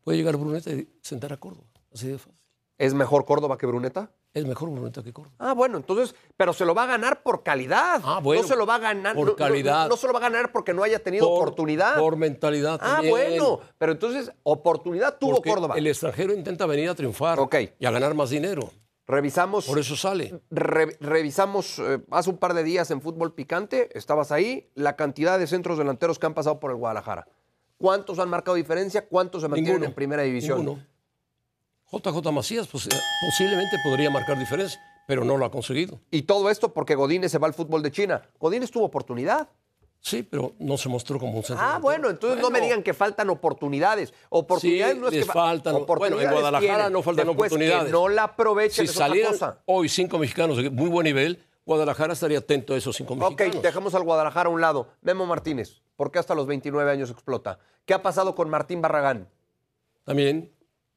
Puede 0.04 0.18
llegar 0.18 0.36
Bruneta 0.36 0.70
y 0.70 0.88
sentar 1.02 1.32
a 1.32 1.36
Córdoba. 1.36 1.66
Así 1.92 2.06
de 2.06 2.16
fácil. 2.18 2.38
¿Es 2.78 2.94
mejor 2.94 3.24
Córdoba 3.24 3.58
que 3.58 3.66
Bruneta? 3.66 4.10
Es 4.32 4.46
mejor 4.46 4.70
Bruneta 4.70 5.02
que 5.02 5.12
Córdoba. 5.12 5.34
Ah, 5.40 5.54
bueno, 5.54 5.76
entonces, 5.76 6.14
pero 6.36 6.52
se 6.52 6.64
lo 6.64 6.72
va 6.74 6.84
a 6.84 6.86
ganar 6.86 7.22
por 7.24 7.42
calidad. 7.42 8.00
Ah, 8.04 8.20
bueno, 8.22 8.42
No 8.42 8.48
se 8.48 8.54
lo 8.56 8.64
va 8.64 8.76
a 8.76 8.78
ganar 8.78 9.16
por 9.16 9.26
no- 9.26 9.34
calidad. 9.36 9.88
No, 9.88 9.96
se 9.96 10.06
lo 10.06 10.12
va 10.12 10.20
a 10.20 10.22
ganar 10.22 10.52
porque 10.52 10.72
no 10.72 10.84
haya 10.84 11.00
tenido 11.00 11.26
Por- 11.28 11.38
oportunidad. 11.38 11.96
Por 11.98 12.14
mentalidad 12.16 12.74
ah, 12.80 12.96
también. 12.96 13.10
bueno, 13.10 13.60
pero 13.76 13.90
entonces 13.92 14.30
oportunidad 14.44 15.18
tuvo 15.18 15.36
Porque 15.36 15.50
Córdoba. 15.50 15.74
El 15.76 15.86
extranjero 15.88 16.32
intenta 16.32 16.64
venir 16.66 16.88
a 16.88 16.94
triunfar 16.94 17.40
Ok. 17.40 17.56
y 17.80 17.86
a 17.86 17.90
ganar 17.90 18.14
más 18.14 18.30
dinero. 18.30 18.70
Revisamos. 19.08 19.66
Por 19.66 19.80
eso 19.80 19.96
sale. 19.96 20.40
Re- 20.50 20.96
revisamos 21.00 21.80
eh, 21.80 21.98
hace 22.12 22.30
un 22.30 22.38
par 22.38 22.54
de 22.54 22.62
días 22.62 22.88
en 22.92 23.00
Fútbol 23.00 23.34
Picante, 23.34 23.88
estabas 23.98 24.30
ahí, 24.30 24.70
la 24.76 24.94
cantidad 24.94 25.40
de 25.40 25.48
centros 25.48 25.76
delanteros 25.78 26.20
que 26.20 26.26
han 26.26 26.34
pasado 26.34 26.60
por 26.60 26.70
el 26.70 26.76
Guadalajara. 26.76 27.26
¿Cuántos 27.78 28.20
han 28.20 28.28
marcado 28.28 28.54
diferencia? 28.56 29.08
¿Cuántos 29.08 29.42
se 29.42 29.48
mantienen 29.48 29.72
Ninguno. 29.72 29.88
en 29.88 29.94
primera 29.94 30.22
división? 30.22 30.58
Ninguno. 30.58 30.86
JJ 31.92 32.32
Macías 32.32 32.66
pues, 32.68 32.86
eh, 32.86 32.90
posiblemente 33.26 33.76
podría 33.84 34.10
marcar 34.10 34.38
diferencia, 34.38 34.80
pero 35.06 35.24
no 35.24 35.36
lo 35.36 35.44
ha 35.44 35.50
conseguido. 35.50 36.00
Y 36.10 36.22
todo 36.22 36.50
esto 36.50 36.72
porque 36.72 36.94
Godínez 36.94 37.32
se 37.32 37.38
va 37.38 37.46
al 37.48 37.54
fútbol 37.54 37.82
de 37.82 37.90
China. 37.90 38.22
Godínez 38.38 38.70
tuvo 38.70 38.84
oportunidad. 38.84 39.48
Sí, 40.02 40.22
pero 40.22 40.54
no 40.58 40.78
se 40.78 40.88
mostró 40.88 41.18
como 41.18 41.36
un 41.36 41.42
centro. 41.42 41.62
Ah, 41.62 41.78
bueno, 41.78 42.08
entonces 42.08 42.40
no 42.40 42.48
me 42.48 42.60
digan 42.62 42.82
que 42.82 42.94
faltan 42.94 43.28
oportunidades. 43.28 44.14
Oportunidades 44.30 44.94
Sí, 44.94 45.00
no 45.00 45.08
es 45.08 45.12
les 45.14 45.22
que 45.24 45.26
fa- 45.26 45.32
faltan. 45.34 45.72
Bueno, 45.74 45.78
en 45.78 45.82
oportunidades 45.84 46.32
Guadalajara 46.32 46.74
tienen. 46.76 46.92
no 46.94 47.02
faltan 47.02 47.26
Después, 47.26 47.50
oportunidades. 47.52 47.84
Que 47.86 47.92
no 47.92 48.08
la 48.08 48.22
aprovechen 48.24 48.86
Si 48.86 48.90
es 48.90 48.96
otra 48.96 49.08
salieran 49.08 49.34
hoy 49.66 49.88
cinco 49.90 50.18
mexicanos 50.18 50.56
de 50.56 50.70
muy 50.70 50.88
buen 50.88 51.04
nivel, 51.04 51.44
Guadalajara 51.66 52.14
estaría 52.14 52.38
atento 52.38 52.72
a 52.72 52.78
esos 52.78 52.96
cinco 52.96 53.12
Ok, 53.12 53.20
mexicanos. 53.20 53.62
dejamos 53.62 53.94
al 53.94 54.04
Guadalajara 54.04 54.48
a 54.48 54.52
un 54.52 54.62
lado. 54.62 54.88
Memo 55.02 55.26
Martínez, 55.26 55.82
¿por 55.96 56.10
qué 56.10 56.18
hasta 56.18 56.34
los 56.34 56.46
29 56.46 56.90
años 56.90 57.10
explota? 57.10 57.58
¿Qué 57.84 57.92
ha 57.92 58.00
pasado 58.00 58.34
con 58.34 58.48
Martín 58.48 58.80
Barragán? 58.80 59.28
También 60.04 60.50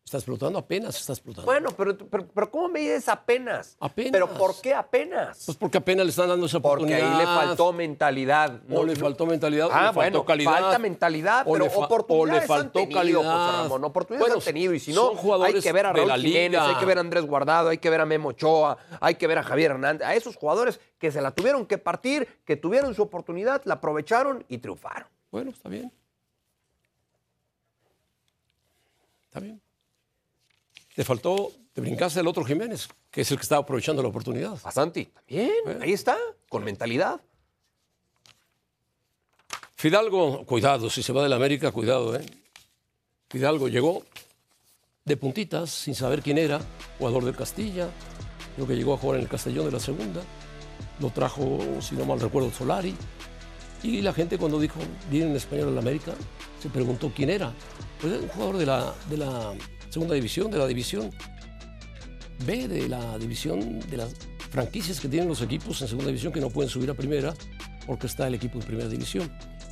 está 0.06 0.18
explotando, 0.18 0.60
apenas 0.60 0.96
está 1.00 1.14
explotando. 1.14 1.46
Bueno, 1.46 1.70
pero, 1.78 1.98
pero, 1.98 2.28
pero 2.28 2.52
¿cómo 2.52 2.68
me 2.68 2.80
dices 2.82 3.08
apenas? 3.08 3.78
Apenas. 3.80 4.12
¿Pero 4.12 4.28
por 4.34 4.60
qué 4.62 4.74
apenas? 4.74 5.44
Pues 5.46 5.58
porque 5.58 5.78
apenas 5.78 6.06
le 6.06 6.10
están 6.10 6.28
dando 6.28 6.46
esa 6.46 6.60
Porque 6.60 6.84
oportunidad. 6.84 7.12
ahí 7.14 7.18
le 7.20 7.26
faltó 7.26 7.74
mentalidad. 7.74 8.60
O 8.70 8.84
le 8.84 8.96
faltó 8.96 9.26
mentalidad, 9.26 9.68
o 9.68 9.72
Ah, 9.72 9.78
le 9.80 9.86
faltó 9.86 9.96
bueno, 9.96 10.26
calidad. 10.26 10.52
falta 10.52 10.80
mentalidad, 10.80 11.48
o 11.48 11.54
pero 11.54 11.70
fa- 11.70 11.80
oportunidades 11.86 12.38
o 12.38 12.42
le 12.42 12.48
faltó 12.48 12.80
han 12.80 12.86
tenido, 12.90 13.00
calidad. 13.00 13.22
José 13.48 13.58
Ramón, 13.64 13.84
oportunidades 13.86 14.28
Bueno, 14.30 14.36
han 14.42 14.46
tenido. 14.46 14.74
Y 14.74 14.80
si 14.80 14.94
no, 14.94 15.12
hay 15.44 15.60
que 15.62 15.72
ver 15.72 15.86
a 15.86 15.94
Raúl 15.94 16.12
Jiménez, 16.14 16.60
hay 16.62 16.76
que 16.76 16.86
ver 16.86 16.98
a 16.98 17.02
Andrés 17.02 17.26
Guardado, 17.26 17.70
hay 17.70 17.78
que 17.78 17.90
ver 17.90 18.02
a 18.02 18.06
Memo 18.06 18.30
Ochoa, 18.30 18.78
hay 19.00 19.16
que 19.16 19.26
ver 19.26 19.38
a 19.40 19.44
Javier 19.44 19.72
Hernández, 19.72 20.06
a 20.08 20.14
esos 20.16 20.36
jugadores 20.36 20.80
que 21.00 21.12
se 21.12 21.22
la 21.22 21.32
tuvieron 21.32 21.66
que 21.66 21.78
partir, 21.78 22.28
que 22.46 22.56
tuvieron 22.58 22.94
su 22.94 23.02
oportunidad, 23.02 23.62
la 23.66 23.76
aprovecharon 23.76 24.44
y 24.50 24.58
triunfaron. 24.60 25.08
Bueno, 25.32 25.50
está 25.52 25.70
bien. 25.70 25.92
Está 29.26 29.40
bien. 29.40 29.60
Te 30.96 31.04
faltó, 31.04 31.52
te 31.74 31.82
brincaste 31.82 32.20
el 32.20 32.28
otro 32.28 32.46
Jiménez, 32.46 32.88
que 33.10 33.22
es 33.22 33.32
el 33.32 33.38
que 33.38 33.44
estaba 33.44 33.62
aprovechando 33.62 34.02
la 34.04 34.10
oportunidad. 34.10 34.60
A 34.64 34.72
Santi, 34.72 35.06
también, 35.06 35.82
ahí 35.82 35.94
está, 35.94 36.18
con 36.50 36.64
mentalidad. 36.64 37.20
Fidalgo, 39.76 40.46
cuidado, 40.46 40.90
si 40.90 41.02
se 41.02 41.12
va 41.12 41.24
del 41.24 41.34
América, 41.34 41.72
cuidado, 41.72 42.16
¿eh? 42.16 42.26
Fidalgo 43.30 43.68
llegó 43.68 44.04
de 45.04 45.18
puntitas, 45.18 45.72
sin 45.72 45.96
saber 45.96 46.22
quién 46.22 46.38
era, 46.38 46.62
jugador 47.00 47.26
del 47.26 47.36
Castilla, 47.36 47.90
creo 48.56 48.68
que 48.68 48.76
llegó 48.76 48.94
a 48.94 48.98
jugar 48.98 49.18
en 49.18 49.24
el 49.24 49.30
Castellón 49.30 49.66
de 49.66 49.72
la 49.72 49.80
segunda, 49.80 50.22
lo 51.00 51.10
trajo, 51.10 51.60
si 51.82 51.96
no 51.96 52.06
mal 52.06 52.20
recuerdo, 52.20 52.52
Solari, 52.52 52.96
y 53.82 54.02
la 54.02 54.14
gente 54.14 54.38
cuando 54.38 54.60
dijo, 54.60 54.80
viene 55.10 55.32
en 55.32 55.36
español 55.36 55.70
al 55.70 55.78
América, 55.80 56.14
se 56.62 56.70
preguntó 56.70 57.12
quién 57.14 57.30
era. 57.30 57.52
Pues 58.00 58.14
era 58.14 58.22
un 58.22 58.30
jugador 58.30 58.58
de 58.58 58.66
la, 58.66 58.96
de 59.10 59.18
la 59.18 59.54
segunda 59.94 60.16
división, 60.16 60.50
de 60.50 60.58
la 60.58 60.66
división 60.66 61.12
B, 62.48 62.68
de 62.68 62.90
la 62.90 63.16
división 63.20 63.80
de 63.80 63.98
las 63.98 64.16
franquicias 64.50 65.00
que 65.00 65.08
tienen 65.08 65.30
los 65.30 65.40
equipos 65.44 65.80
en 65.84 65.88
segunda 65.88 66.08
división 66.08 66.34
que 66.34 66.42
no 66.42 66.50
pueden 66.50 66.68
subir 66.68 66.90
a 66.90 66.96
primera 66.96 67.36
porque 67.86 68.08
está 68.08 68.28
el 68.28 68.34
equipo 68.34 68.58
de 68.58 68.66
primera 68.66 68.90
división. 68.90 69.32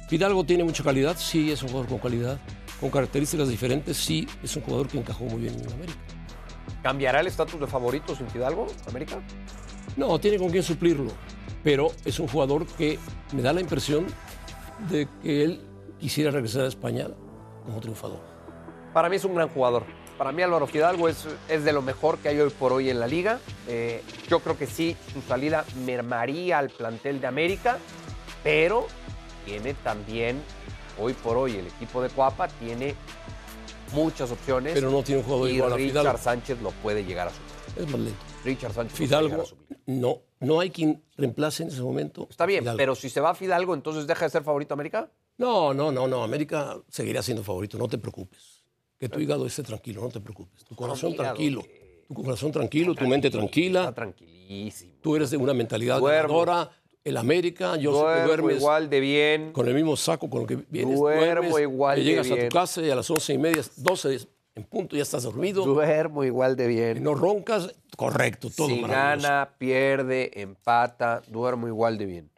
Fidalgo 0.10 0.44
tiene 0.44 0.64
mucha 0.64 0.84
calidad, 0.84 1.18
sí, 1.18 1.52
es 1.52 1.64
un 1.64 1.70
jugador 1.70 1.90
con 1.90 1.98
calidad, 1.98 2.40
con 2.80 2.92
características 2.92 3.50
diferentes, 3.50 3.98
sí, 3.98 4.28
es 4.44 4.56
un 4.56 4.62
jugador 4.62 4.90
que 4.90 5.00
encajó 5.00 5.24
muy 5.24 5.42
bien 5.42 5.56
en 5.56 5.74
América. 5.74 6.00
¿Cambiará 6.84 7.22
el 7.22 7.28
estatus 7.28 7.60
de 7.60 7.66
favorito 7.66 8.16
sin 8.16 8.28
Fidalgo, 8.28 8.68
América? 8.88 9.24
No, 9.98 10.20
tiene 10.20 10.38
con 10.38 10.52
quién 10.52 10.62
suplirlo, 10.62 11.12
pero 11.64 11.92
es 12.06 12.20
un 12.20 12.28
jugador 12.28 12.68
que 12.68 13.00
me 13.34 13.42
da 13.42 13.54
la 13.54 13.62
impresión 13.62 14.06
de 14.88 15.08
que 15.24 15.44
él 15.44 15.62
quisiera 16.00 16.30
regresar 16.30 16.66
a 16.66 16.68
España 16.68 17.08
como 17.66 17.80
triunfador. 17.80 18.20
Para 18.94 19.10
mí 19.10 19.16
es 19.16 19.26
un 19.26 19.34
gran 19.34 19.50
jugador. 19.50 20.01
Para 20.22 20.34
mí 20.34 20.44
Álvaro 20.44 20.68
Fidalgo 20.68 21.10
es, 21.10 21.26
es 21.50 21.64
de 21.64 21.74
lo 21.74 21.82
mejor 21.82 22.20
que 22.20 22.30
hay 22.30 22.40
hoy 22.40 22.52
por 22.52 22.74
hoy 22.74 22.92
en 22.92 23.00
la 23.00 23.08
liga. 23.08 23.40
Eh, 23.68 24.04
yo 24.30 24.40
creo 24.40 24.56
que 24.56 24.68
sí, 24.68 24.96
su 25.12 25.20
salida 25.24 25.66
mermaría 25.84 26.60
al 26.60 26.70
plantel 26.70 27.20
de 27.20 27.26
América, 27.26 27.80
pero 28.44 28.86
tiene 29.46 29.74
también, 29.74 30.40
hoy 31.00 31.14
por 31.14 31.38
hoy, 31.38 31.56
el 31.56 31.66
equipo 31.66 32.04
de 32.04 32.10
Cuapa 32.10 32.50
tiene 32.50 32.94
muchas 33.94 34.30
opciones. 34.30 34.74
Pero 34.76 34.92
no 34.92 35.02
tiene 35.02 35.22
un 35.22 35.26
jugador 35.26 35.50
y 35.50 35.54
igual 35.54 35.74
a 35.74 35.76
Richard 35.78 36.02
Fidalgo. 36.02 36.18
Sánchez 36.20 36.62
lo 36.62 36.70
puede 36.70 37.04
llegar 37.04 37.30
a 37.30 37.32
suplir. 37.32 37.84
Es 37.84 37.92
más 37.92 38.02
lento. 38.02 38.26
Richard 38.46 38.74
Sánchez 38.74 39.00
lo 39.00 39.08
puede 39.08 39.24
llegar 39.24 39.46
Fidalgo, 39.48 39.72
a 39.72 39.92
no, 39.92 40.22
no 40.40 40.60
hay 40.60 40.70
quien 40.70 41.04
reemplace 41.18 41.64
en 41.64 41.70
ese 41.70 41.82
momento. 41.82 42.28
Está 42.30 42.46
bien, 42.46 42.62
Fidalgo. 42.62 42.78
pero 42.78 42.94
si 42.94 43.10
se 43.10 43.22
va 43.22 43.34
Fidalgo, 43.34 43.74
entonces 43.74 44.06
deja 44.06 44.26
de 44.26 44.30
ser 44.30 44.44
favorito 44.44 44.76
América. 44.76 45.10
No, 45.40 45.74
no, 45.74 45.92
no, 45.92 46.08
no. 46.08 46.22
América 46.22 46.78
seguirá 46.90 47.24
siendo 47.24 47.44
favorito, 47.44 47.80
no 47.80 47.88
te 47.88 47.98
preocupes. 47.98 48.61
Que 49.02 49.10
tu 49.10 49.20
hígado 49.20 49.48
esté 49.48 49.64
tranquilo, 49.64 50.02
no 50.04 50.10
te 50.10 50.20
preocupes. 50.20 50.64
Tu 50.64 50.76
corazón 50.76 51.10
hígado, 51.14 51.30
tranquilo. 51.34 51.64
Tu 52.08 52.14
corazón 52.14 52.52
tranquilo, 52.52 52.94
tu 52.94 53.08
mente 53.08 53.28
Está 53.30 53.40
tranquila. 53.40 53.92
tranquilísimo. 53.92 54.94
Tú 55.02 55.16
eres 55.16 55.32
de 55.32 55.38
una 55.38 55.56
mentalidad 55.56 55.98
Duermo. 56.00 56.42
ganadora. 56.42 56.72
El 57.04 57.18
América, 57.18 57.78
yo 57.78 57.94
sé 57.94 57.98
que 58.00 58.04
Duermo 58.06 58.28
duermes 58.28 58.58
igual 58.58 58.90
de 58.92 59.00
bien. 59.00 59.52
con 59.54 59.68
el 59.68 59.74
mismo 59.74 59.98
saco 59.98 60.30
con 60.30 60.42
el 60.42 60.48
que 60.48 60.56
vienes. 60.70 61.00
Duermo 61.00 61.20
duermes, 61.50 61.60
igual 61.62 61.96
que 61.96 62.02
de 62.04 62.08
llegas 62.08 62.30
a 62.30 62.36
bien. 62.36 62.50
tu 62.50 62.54
casa 62.54 62.82
y 62.84 62.92
a 62.92 62.96
las 62.96 63.10
once 63.10 63.34
y 63.34 63.38
media, 63.40 63.64
doce 63.78 64.20
en 64.54 64.64
punto, 64.66 64.96
ya 64.96 65.02
estás 65.02 65.24
dormido. 65.24 65.66
Duermo 65.66 66.24
igual 66.24 66.56
de 66.56 66.68
bien. 66.68 67.02
No 67.02 67.16
roncas, 67.16 67.74
correcto, 67.98 68.52
todo 68.56 68.68
si 68.68 68.82
gana, 68.82 69.50
pierde, 69.58 70.30
empata, 70.42 71.24
duermo 71.28 71.68
igual 71.68 71.98
de 71.98 72.06
bien. 72.06 72.30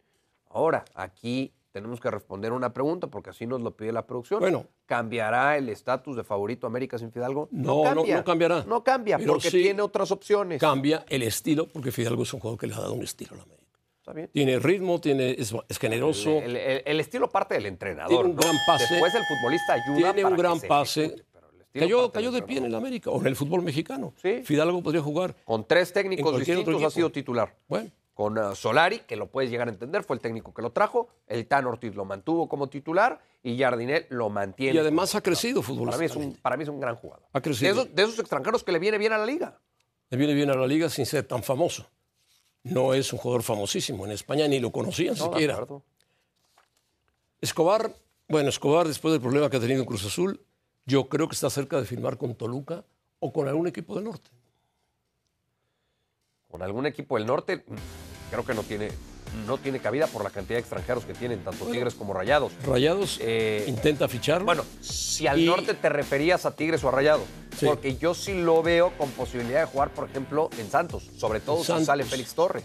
Ahora, 0.48 0.86
aquí 0.94 1.52
tenemos 1.74 1.98
que 2.00 2.08
responder 2.08 2.52
una 2.52 2.72
pregunta 2.72 3.08
porque 3.08 3.30
así 3.30 3.48
nos 3.48 3.60
lo 3.60 3.76
pide 3.76 3.90
la 3.90 4.06
producción. 4.06 4.38
Bueno. 4.38 4.68
¿Cambiará 4.86 5.56
el 5.58 5.68
estatus 5.68 6.14
de 6.16 6.22
favorito 6.22 6.68
América 6.68 6.98
sin 6.98 7.10
Fidalgo? 7.10 7.48
No, 7.50 7.82
no, 7.92 8.04
no 8.06 8.24
cambiará. 8.24 8.64
No 8.64 8.84
cambia 8.84 9.18
Pero 9.18 9.32
porque 9.32 9.50
sí 9.50 9.60
tiene 9.60 9.82
otras 9.82 10.12
opciones. 10.12 10.60
Cambia 10.60 11.04
el 11.08 11.24
estilo, 11.24 11.66
porque 11.66 11.90
Fidalgo 11.90 12.22
es 12.22 12.32
un 12.32 12.38
jugador 12.38 12.60
que 12.60 12.68
le 12.68 12.74
ha 12.74 12.78
dado 12.78 12.92
un 12.92 13.02
estilo 13.02 13.32
a 13.32 13.36
la 13.38 13.42
América. 13.42 13.64
Está 13.98 14.12
bien. 14.12 14.30
Tiene 14.32 14.58
ritmo, 14.60 15.00
tiene, 15.00 15.32
es, 15.32 15.52
es 15.68 15.78
generoso. 15.80 16.30
El, 16.38 16.56
el- 16.56 16.82
el 16.86 17.00
estilo 17.00 17.28
parte 17.28 17.54
del 17.54 17.66
entrenador. 17.66 18.08
Tiene 18.10 18.24
un 18.30 18.36
¿no? 18.36 18.42
gran 18.42 18.56
pase. 18.68 18.86
Después 18.88 19.12
el 19.16 19.22
futbolista 19.24 19.72
ayuda. 19.72 19.96
Tiene 20.12 20.22
para 20.22 20.28
un 20.28 20.36
gran 20.40 20.60
se 20.60 20.66
pase. 20.68 21.24
Cayó, 21.72 22.12
cayó 22.12 22.30
de 22.30 22.42
pie 22.42 22.58
en 22.58 22.66
el 22.66 22.74
América 22.76 23.10
o 23.10 23.20
en 23.20 23.26
el 23.26 23.34
fútbol 23.34 23.62
mexicano. 23.62 24.14
Sí. 24.22 24.42
Fidalgo 24.44 24.80
podría 24.80 25.02
jugar. 25.02 25.34
Con 25.44 25.66
tres 25.66 25.92
técnicos 25.92 26.28
otro 26.28 26.38
distintos 26.38 26.80
ha 26.84 26.90
sido 26.90 27.10
titular. 27.10 27.56
Bueno, 27.66 27.90
con 28.14 28.38
uh, 28.38 28.54
Solari, 28.54 29.00
que 29.00 29.16
lo 29.16 29.26
puedes 29.26 29.50
llegar 29.50 29.68
a 29.68 29.72
entender, 29.72 30.04
fue 30.04 30.16
el 30.16 30.22
técnico 30.22 30.54
que 30.54 30.62
lo 30.62 30.70
trajo, 30.70 31.08
el 31.26 31.46
Tan 31.46 31.66
Ortiz 31.66 31.94
lo 31.94 32.04
mantuvo 32.04 32.48
como 32.48 32.68
titular 32.68 33.20
y 33.42 33.58
Jardinel 33.58 34.06
lo 34.08 34.30
mantiene. 34.30 34.76
y 34.76 34.78
además 34.78 35.14
ha 35.16 35.20
crecido 35.20 35.60
titular. 35.60 35.86
Para 35.86 35.98
mí, 35.98 36.04
es 36.06 36.10
un, 36.12 36.14
futbolísticamente. 36.14 36.42
para 36.42 36.56
mí 36.56 36.62
es 36.62 36.68
un 36.68 36.80
gran 36.80 36.94
jugador. 36.96 37.26
Ha 37.32 37.38
De 37.38 37.42
crecido. 37.42 37.72
esos, 37.72 37.94
de 37.94 38.02
esos 38.02 38.18
extranjeros 38.20 38.62
que 38.62 38.72
le 38.72 38.78
viene 38.78 38.98
bien 38.98 39.12
a 39.12 39.18
la 39.18 39.26
liga. 39.26 39.58
Le 40.10 40.16
viene 40.16 40.32
bien 40.32 40.48
a 40.50 40.54
la 40.54 40.66
liga 40.66 40.88
sin 40.88 41.06
ser 41.06 41.24
tan 41.26 41.42
famoso. 41.42 41.86
No 42.62 42.94
es 42.94 43.12
un 43.12 43.18
jugador 43.18 43.42
famosísimo. 43.42 44.06
En 44.06 44.12
España 44.12 44.46
ni 44.48 44.60
lo 44.60 44.70
conocían 44.70 45.16
No, 45.18 45.24
siquiera. 45.24 45.58
Escobar, 47.40 47.92
bueno, 48.28 48.48
Escobar, 48.48 48.86
después 48.86 49.12
del 49.12 49.20
problema 49.20 49.50
que 49.50 49.56
ha 49.58 49.60
tenido 49.60 49.80
en 49.80 49.86
Cruz 49.86 50.04
Azul, 50.06 50.40
yo 50.86 51.08
creo 51.08 51.28
que 51.28 51.34
está 51.34 51.50
cerca 51.50 51.78
de 51.78 51.84
firmar 51.84 52.16
con 52.16 52.34
Toluca 52.34 52.84
o 53.18 53.32
con 53.32 53.48
algún 53.48 53.66
equipo 53.66 53.94
del 53.96 54.04
norte. 54.04 54.30
Con 56.50 56.62
algún 56.62 56.86
equipo 56.86 57.18
del 57.18 57.26
norte, 57.26 57.64
creo 58.34 58.44
que 58.44 58.54
no 58.54 58.62
tiene, 58.64 58.90
no 59.46 59.58
tiene 59.58 59.78
cabida 59.78 60.06
por 60.08 60.24
la 60.24 60.30
cantidad 60.30 60.56
de 60.56 60.60
extranjeros 60.60 61.04
que 61.04 61.14
tienen, 61.14 61.42
tanto 61.44 61.66
Tigres 61.66 61.94
como 61.94 62.12
Rayados. 62.12 62.52
Rayados 62.66 63.18
Eh, 63.22 63.64
intenta 63.68 64.08
ficharlo. 64.08 64.44
Bueno, 64.44 64.64
si 64.80 65.26
al 65.28 65.38
Y- 65.40 65.46
norte 65.46 65.74
te 65.74 65.88
referías 65.88 66.44
a 66.46 66.50
Tigres 66.56 66.82
o 66.82 66.88
a 66.88 66.92
Rayados, 66.92 67.24
Sí. 67.58 67.66
porque 67.66 67.96
yo 67.96 68.14
sí 68.14 68.34
lo 68.34 68.62
veo 68.62 68.92
con 68.98 69.08
posibilidad 69.10 69.60
de 69.60 69.66
jugar, 69.66 69.90
por 69.90 70.08
ejemplo, 70.08 70.50
en 70.58 70.68
Santos, 70.70 71.04
sobre 71.16 71.38
todo 71.40 71.62
si 71.62 71.84
sale 71.84 72.04
Félix 72.04 72.34
Torres. 72.34 72.64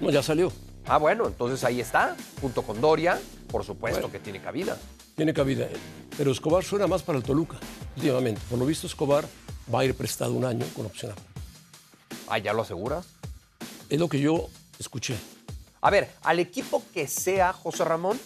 no, 0.00 0.10
ya 0.10 0.22
salió. 0.22 0.52
Ah, 0.86 0.98
bueno, 0.98 1.26
entonces 1.26 1.64
ahí 1.64 1.80
está, 1.80 2.14
junto 2.40 2.62
con 2.62 2.80
Doria, 2.80 3.18
por 3.50 3.64
supuesto 3.64 4.00
Bueno. 4.02 4.12
que 4.12 4.18
tiene 4.20 4.40
cabida. 4.40 4.76
Tiene 5.16 5.32
cabida 5.32 5.64
él. 5.66 5.76
Pero 6.16 6.30
Escobar 6.30 6.62
suena 6.62 6.86
más 6.86 7.02
para 7.02 7.18
el 7.18 7.24
Toluca, 7.24 7.56
últimamente. 7.96 8.40
Por 8.50 8.58
lo 8.58 8.66
visto, 8.66 8.86
Escobar 8.86 9.24
va 9.74 9.80
a 9.80 9.84
ir 9.84 9.94
prestado 9.94 10.32
un 10.34 10.44
año 10.44 10.64
con 10.76 10.86
opción. 10.86 11.12
Ah, 12.28 12.38
¿ya 12.38 12.52
lo 12.52 12.62
aseguras? 12.62 13.06
Es 13.88 13.98
lo 13.98 14.08
que 14.08 14.20
yo 14.20 14.48
escuché. 14.78 15.16
A 15.80 15.90
ver, 15.90 16.10
al 16.22 16.38
equipo 16.40 16.82
que 16.92 17.06
sea 17.06 17.52
José 17.52 17.84
Ramón, 17.84 18.18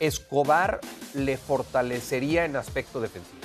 Escobar 0.00 0.80
le 1.14 1.36
fortalecería 1.36 2.44
en 2.44 2.56
aspecto 2.56 3.00
defensivo. 3.00 3.38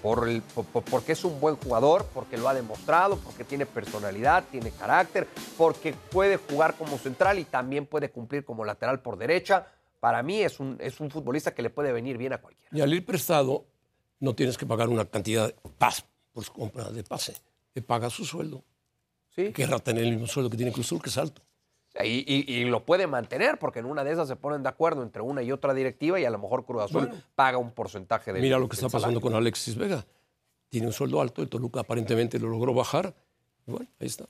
Por 0.00 0.28
el, 0.28 0.42
por- 0.42 0.64
por- 0.64 0.82
porque 0.84 1.12
es 1.12 1.24
un 1.24 1.38
buen 1.40 1.56
jugador, 1.56 2.06
porque 2.14 2.36
lo 2.36 2.48
ha 2.48 2.54
demostrado, 2.54 3.18
porque 3.18 3.44
tiene 3.44 3.66
personalidad, 3.66 4.44
tiene 4.50 4.70
carácter, 4.72 5.28
porque 5.56 5.92
puede 5.92 6.38
jugar 6.38 6.74
como 6.76 6.98
central 6.98 7.38
y 7.38 7.44
también 7.44 7.86
puede 7.86 8.10
cumplir 8.10 8.44
como 8.44 8.64
lateral 8.64 9.00
por 9.00 9.16
derecha. 9.16 9.66
Para 10.00 10.22
mí 10.22 10.40
es 10.42 10.58
un, 10.58 10.76
es 10.80 10.98
un 10.98 11.10
futbolista 11.10 11.54
que 11.54 11.62
le 11.62 11.70
puede 11.70 11.92
venir 11.92 12.16
bien 12.18 12.32
a 12.32 12.38
cualquiera. 12.38 12.76
Y 12.76 12.80
al 12.80 12.92
ir 12.92 13.04
prestado, 13.06 13.66
no 14.18 14.34
tienes 14.34 14.56
que 14.58 14.66
pagar 14.66 14.88
una 14.88 15.04
cantidad 15.04 15.46
de 15.48 15.54
pas 15.78 16.04
por 16.32 16.44
su 16.44 16.52
compra 16.52 16.90
de 16.90 17.04
pase. 17.04 17.36
Te 17.72 17.82
paga 17.82 18.10
su 18.10 18.24
sueldo. 18.24 18.64
¿Sí? 19.34 19.52
Querrá 19.52 19.78
tener 19.78 20.04
el 20.04 20.12
mismo 20.12 20.26
sueldo 20.26 20.50
que 20.50 20.56
tiene 20.56 20.72
Cruz 20.72 20.86
Azul, 20.86 21.02
que 21.02 21.08
es 21.10 21.18
alto. 21.18 21.42
Y, 22.02 22.24
y- 22.26 22.50
y 22.50 22.64
lo 22.64 22.84
puede 22.86 23.06
mantener, 23.06 23.58
porque 23.58 23.80
en 23.80 23.84
una 23.86 24.02
de 24.02 24.12
esas 24.12 24.26
se 24.26 24.36
ponen 24.36 24.62
de 24.62 24.68
acuerdo 24.70 25.02
entre 25.02 25.20
una 25.20 25.42
y 25.42 25.52
otra 25.52 25.74
directiva 25.74 26.18
y 26.18 26.24
a 26.24 26.30
lo 26.30 26.38
mejor 26.38 26.64
Cruz 26.64 26.82
Azul 26.84 27.06
Bueno. 27.08 27.22
paga 27.34 27.58
un 27.58 27.70
porcentaje 27.72 28.32
de 28.32 28.40
Mira 28.40 28.58
lo 28.58 28.66
que 28.68 28.76
está 28.76 28.88
pasando 28.88 29.20
con 29.20 29.34
Alexis 29.34 29.76
Vega. 29.76 30.04
Tiene 30.70 30.86
un 30.86 30.92
sueldo 30.94 31.20
alto, 31.20 31.42
el 31.42 31.50
Toluca 31.50 31.80
aparentemente 31.80 32.38
lo 32.38 32.48
logró 32.48 32.72
bajar. 32.72 33.14
Y 33.66 33.72
bueno, 33.72 33.88
ahí 34.00 34.06
está. 34.06 34.24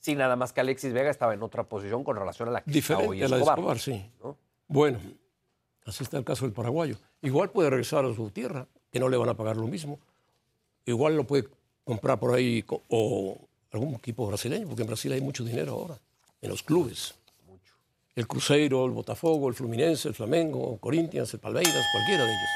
Sí, 0.00 0.16
nada 0.16 0.34
más 0.34 0.52
que 0.52 0.60
Alexis 0.62 0.92
Vega 0.92 1.10
estaba 1.10 1.32
en 1.34 1.42
otra 1.44 1.62
posición 1.62 2.02
con 2.02 2.16
relación 2.16 2.48
a 2.48 2.52
la 2.52 2.62
que 2.62 2.76
está 2.76 2.98
hoy 2.98 3.18
Diferente 3.20 3.24
a 3.24 3.28
la 3.28 3.36
de 3.36 3.42
Escobar. 3.44 3.78
Sí. 3.78 4.10
¿no? 4.24 4.36
Bueno, 4.66 4.98
así 5.86 6.02
está 6.02 6.18
el 6.18 6.24
caso 6.24 6.44
del 6.44 6.52
paraguayo. 6.52 6.96
Igual 7.22 7.50
puede 7.50 7.70
regresar 7.70 8.04
a 8.04 8.12
su 8.14 8.30
tierra, 8.30 8.66
que 8.90 8.98
no 8.98 9.08
le 9.08 9.16
van 9.16 9.28
a 9.28 9.34
pagar 9.36 9.56
lo 9.56 9.68
mismo. 9.68 10.00
Igual 10.86 11.16
lo 11.16 11.24
puede 11.24 11.46
comprar 11.84 12.18
por 12.18 12.34
ahí 12.34 12.64
o 12.88 13.38
algún 13.72 13.94
equipo 13.94 14.26
brasileño, 14.26 14.66
porque 14.66 14.82
en 14.82 14.88
Brasil 14.88 15.12
hay 15.12 15.20
mucho 15.20 15.44
dinero 15.44 15.72
ahora, 15.72 15.98
en 16.40 16.50
los 16.50 16.62
clubes. 16.62 17.14
El 18.16 18.26
Cruzeiro, 18.26 18.84
el 18.84 18.90
Botafogo, 18.90 19.48
el 19.48 19.54
Fluminense, 19.54 20.08
el 20.08 20.14
Flamengo, 20.14 20.76
Corinthians, 20.78 21.32
el 21.32 21.40
Palmeiras, 21.40 21.84
cualquiera 21.92 22.24
de 22.24 22.30
ellos. 22.30 22.50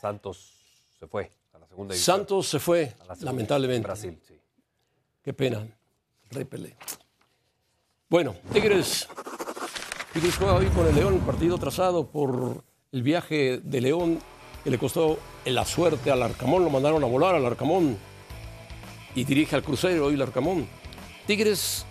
Santos 0.00 0.52
se 1.00 1.06
fue 1.06 1.30
a 1.54 1.58
la 1.58 1.66
segunda 1.66 1.94
división. 1.94 2.16
Santos 2.16 2.48
se 2.48 2.58
fue, 2.58 2.94
lamentablemente. 3.20 3.76
en 3.78 3.82
Brasil, 3.82 4.18
sí. 4.26 4.34
Qué 5.22 5.32
pena. 5.32 5.58
El 5.58 6.30
Rey 6.30 6.44
Pelé. 6.44 6.76
Bueno, 8.08 8.36
Tigres. 8.52 9.08
Tigres 10.12 10.36
juega 10.36 10.54
hoy 10.54 10.66
con 10.66 10.86
el 10.86 10.94
León, 10.94 11.18
partido 11.20 11.58
trazado 11.58 12.06
por 12.06 12.62
el 12.92 13.02
viaje 13.02 13.60
de 13.64 13.80
León 13.80 14.20
que 14.62 14.70
le 14.70 14.78
costó 14.78 15.18
la 15.44 15.64
suerte 15.64 16.10
al 16.10 16.22
Arcamón. 16.22 16.62
Lo 16.62 16.70
mandaron 16.70 17.02
a 17.02 17.06
volar 17.06 17.34
al 17.34 17.46
Arcamón 17.46 17.96
y 19.16 19.24
dirige 19.24 19.56
al 19.56 19.64
Crucero 19.64 20.06
hoy 20.06 20.14
el 20.14 20.22
Arcamón. 20.22 20.68
Tigres, 21.26 21.84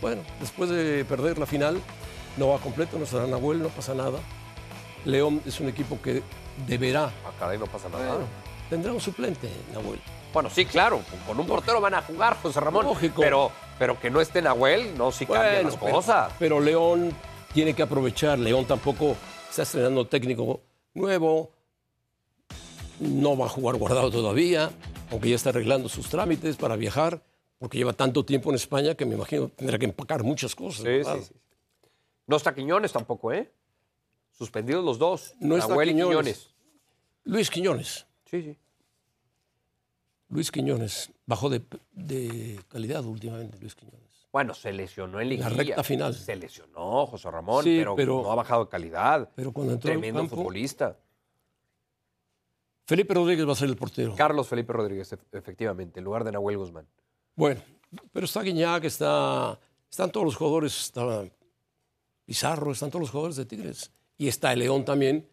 bueno, 0.00 0.22
después 0.40 0.70
de 0.70 1.04
perder 1.04 1.36
la 1.38 1.44
final, 1.44 1.78
no 2.38 2.48
va 2.48 2.58
completo, 2.58 2.96
no 2.96 3.04
estará 3.04 3.26
Nahuel, 3.26 3.62
no 3.62 3.68
pasa 3.68 3.94
nada. 3.94 4.18
León 5.04 5.42
es 5.44 5.60
un 5.60 5.68
equipo 5.68 6.00
que 6.00 6.22
deberá, 6.66 7.04
Ah, 7.26 7.32
caray, 7.38 7.58
no 7.58 7.66
pasa 7.66 7.88
nada. 7.90 8.06
bueno, 8.12 8.24
tendrá 8.70 8.92
un 8.92 9.00
suplente, 9.00 9.50
Nahuel. 9.74 10.00
Bueno, 10.32 10.48
sí, 10.50 10.64
claro, 10.66 11.00
con- 11.26 11.38
un 11.38 11.46
portero 11.46 11.80
van 11.80 11.94
a 11.94 12.02
jugar, 12.02 12.36
José 12.42 12.60
Ramón. 12.60 12.84
Lógico. 12.86 13.20
Pero, 13.22 13.50
pero 13.78 13.98
que 14.00 14.10
no 14.10 14.20
esté 14.20 14.40
Nahuel, 14.42 14.96
no, 14.96 15.10
sí 15.12 15.24
Bueno, 15.24 15.44
las 15.44 15.76
pero- 15.76 15.92
cosas. 15.92 16.32
Pero 16.38 16.60
León 16.60 17.12
tiene 17.52 17.74
que 17.74 17.82
aprovechar. 17.82 18.38
León 18.38 18.64
tampoco 18.66 19.16
está 19.48 19.62
estrenando 19.62 20.06
técnico 20.06 20.60
nuevo. 20.94 21.50
No 23.00 23.36
va 23.36 23.46
a 23.46 23.48
jugar 23.48 23.76
guardado 23.76 24.10
todavía, 24.10 24.70
aunque 25.10 25.30
ya 25.30 25.36
está 25.36 25.50
arreglando 25.50 25.88
sus 25.88 26.08
trámites 26.08 26.56
para 26.56 26.76
viajar, 26.76 27.22
porque 27.58 27.78
lleva 27.78 27.92
tanto 27.92 28.24
tiempo 28.24 28.50
en 28.50 28.56
España 28.56 28.94
que 28.94 29.06
me 29.06 29.14
imagino 29.14 29.48
tendrá 29.48 29.78
que 29.78 29.86
empacar 29.86 30.22
muchas 30.22 30.54
cosas. 30.54 30.82
Sí, 30.84 31.04
sí, 31.04 31.24
sí. 31.28 31.34
No 32.26 32.36
está 32.36 32.54
Quiñones 32.54 32.92
tampoco, 32.92 33.32
¿eh? 33.32 33.52
Suspendidos 34.32 34.84
los 34.84 34.98
dos. 34.98 35.34
No 35.40 35.56
está 35.56 35.68
Nahuel 35.70 35.90
y 35.90 35.92
Quiñones. 35.92 36.14
Quiñones. 36.18 36.54
Luis 37.24 37.50
Quiñones. 37.50 38.06
Sí, 38.30 38.42
sí. 38.42 38.58
Luis 40.28 40.50
Quiñones. 40.50 41.10
Bajó 41.24 41.48
de, 41.48 41.62
de 41.92 42.60
calidad 42.68 43.04
últimamente, 43.04 43.58
Luis 43.60 43.74
Quiñones. 43.74 44.00
Bueno, 44.32 44.52
se 44.54 44.72
lesionó 44.72 45.20
en 45.20 45.28
La 45.40 45.48
liguilla. 45.48 45.48
recta 45.48 45.82
final. 45.84 46.12
Se 46.14 46.36
lesionó, 46.36 47.06
José 47.06 47.30
Ramón, 47.30 47.64
Sí, 47.64 47.76
pero, 47.78 47.96
pero- 47.96 48.22
no 48.22 48.32
ha 48.32 48.34
bajado 48.34 48.64
de 48.64 48.70
calidad. 48.70 49.30
Pero 49.34 49.52
cuando 49.52 49.74
entró 49.74 49.90
al 49.90 49.98
Tremendo 49.98 50.20
campo- 50.20 50.36
futbolista. 50.36 50.98
Felipe 52.86 53.14
Rodríguez 53.14 53.46
va 53.48 53.52
a 53.52 53.56
ser 53.56 53.68
el 53.68 53.76
portero. 53.76 54.14
Carlos 54.16 54.46
Felipe 54.48 54.72
Rodríguez, 54.72 55.12
ef- 55.12 55.24
efectivamente, 55.32 55.98
en 56.00 56.04
lugar 56.04 56.24
de 56.24 56.32
Nahuel 56.32 56.56
Guzmán. 56.58 56.86
Bueno, 57.34 57.60
pero 58.12 58.26
está 58.26 58.42
Guiñac, 58.42 58.84
está, 58.84 59.58
están 59.90 60.10
todos 60.10 60.24
los 60.26 60.36
jugadores, 60.36 60.78
está 60.78 61.24
Pizarro, 62.24 62.72
están 62.72 62.90
todos 62.90 63.00
los 63.02 63.10
jugadores 63.10 63.36
de 63.36 63.44
Tigres. 63.44 63.90
Y 64.18 64.28
está 64.28 64.52
el 64.52 64.60
León 64.60 64.84
también, 64.84 65.28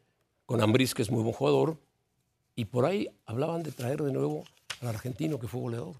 con 0.45 0.61
Ambriz, 0.61 0.93
que 0.93 1.01
es 1.01 1.09
muy 1.11 1.21
buen 1.23 1.33
jugador. 1.33 1.77
Y 2.55 2.65
por 2.65 2.85
ahí 2.85 3.09
hablaban 3.25 3.63
de 3.63 3.71
traer 3.71 4.01
de 4.03 4.11
nuevo 4.11 4.43
al 4.81 4.89
argentino, 4.89 5.39
que 5.39 5.47
fue 5.47 5.61
goleador. 5.61 5.95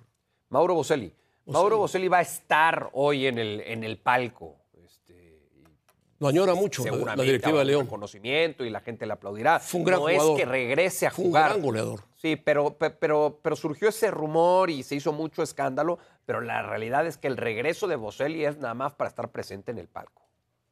Mauro 0.50 0.76
Boselli. 0.76 1.12
Mauro 1.46 1.78
Boselli 1.78 2.08
va 2.08 2.20
a 2.20 2.22
estar 2.22 2.90
hoy 2.94 3.26
en 3.28 3.38
el, 3.40 3.62
en 3.62 3.84
el 3.84 3.98
palco. 3.98 4.56
Lo 6.24 6.30
añora 6.30 6.54
mucho 6.56 6.84
la- 6.84 6.92
la 6.92 6.94
seguramente 6.96 7.24
directiva 7.26 7.58
de 7.58 7.62
un 7.64 7.68
León. 7.68 7.86
reconocimiento 7.86 8.64
y 8.64 8.70
la 8.70 8.80
gente 8.80 9.06
le 9.06 9.12
aplaudirá. 9.14 9.60
Fue 9.60 9.80
un 9.80 9.86
gran 9.86 10.00
no 10.00 10.08
jugador. 10.08 10.40
es 10.40 10.46
que 10.46 10.50
regrese 10.50 11.06
a 11.08 11.12
Fue 11.12 11.26
un 11.26 11.32
jugar. 11.32 11.50
gran 11.50 11.62
goleador. 11.62 12.00
Sí, 12.16 12.36
pero, 12.38 12.74
pe- 12.78 12.92
pero, 12.92 13.40
pero 13.42 13.56
surgió 13.58 13.90
ese 13.90 14.10
rumor 14.10 14.70
y 14.70 14.84
se 14.84 14.96
hizo 14.96 15.12
mucho 15.12 15.44
escándalo, 15.44 16.00
pero 16.26 16.40
la 16.40 16.62
realidad 16.62 17.06
es 17.06 17.18
que 17.18 17.28
el 17.28 17.36
regreso 17.36 17.88
de 17.88 17.98
Boselli 17.98 18.46
es 18.46 18.58
nada 18.58 18.74
más 18.74 18.94
para 18.94 19.10
estar 19.10 19.30
presente 19.32 19.72
en 19.72 19.78
el 19.80 19.88
palco. 19.90 20.22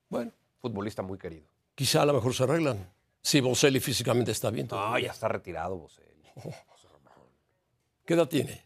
Bueno, 0.09 0.31
Futbolista 0.61 1.01
muy 1.01 1.17
querido. 1.17 1.47
quizá 1.75 2.03
a 2.03 2.05
lo 2.05 2.13
mejor 2.13 2.33
se 2.33 2.43
arreglan. 2.43 2.89
Si 3.21 3.41
Boselli 3.41 3.79
físicamente 3.81 4.31
está 4.31 4.49
bien. 4.51 4.67
No, 4.67 4.77
todavía. 4.77 5.07
ya 5.07 5.11
está 5.11 5.27
retirado 5.27 5.75
Boselli. 5.77 6.07
¿Qué 8.05 8.13
edad 8.13 8.27
tiene? 8.27 8.65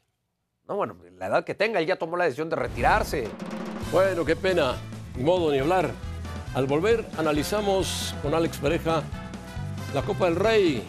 No, 0.67 0.75
bueno, 0.75 0.95
la 1.17 1.27
edad 1.27 1.43
que 1.43 1.53
tenga, 1.55 1.79
él 1.79 1.85
ya 1.85 1.97
tomó 1.97 2.17
la 2.17 2.23
decisión 2.25 2.49
de 2.49 2.55
retirarse. 2.55 3.27
Bueno, 3.91 4.23
qué 4.25 4.35
pena. 4.35 4.75
Ni 5.15 5.23
modo 5.23 5.51
ni 5.51 5.59
hablar. 5.59 5.91
Al 6.55 6.67
volver, 6.67 7.05
analizamos 7.17 8.15
con 8.21 8.33
Alex 8.33 8.59
Pareja 8.59 9.03
la 9.93 10.01
Copa 10.03 10.23
del 10.23 10.37
Rey. 10.37 10.81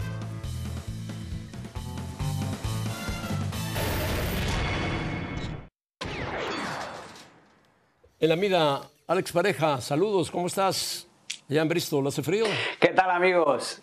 En 8.20 8.28
la 8.28 8.34
amiga 8.34 8.82
Alex 9.08 9.32
Pareja, 9.32 9.80
saludos, 9.80 10.30
¿cómo 10.30 10.46
estás? 10.46 11.08
Allá 11.50 11.62
en 11.62 11.68
Bristol, 11.68 12.06
¿hace 12.06 12.22
frío? 12.22 12.44
¿Qué 12.78 12.90
tal 12.90 13.10
amigos? 13.10 13.80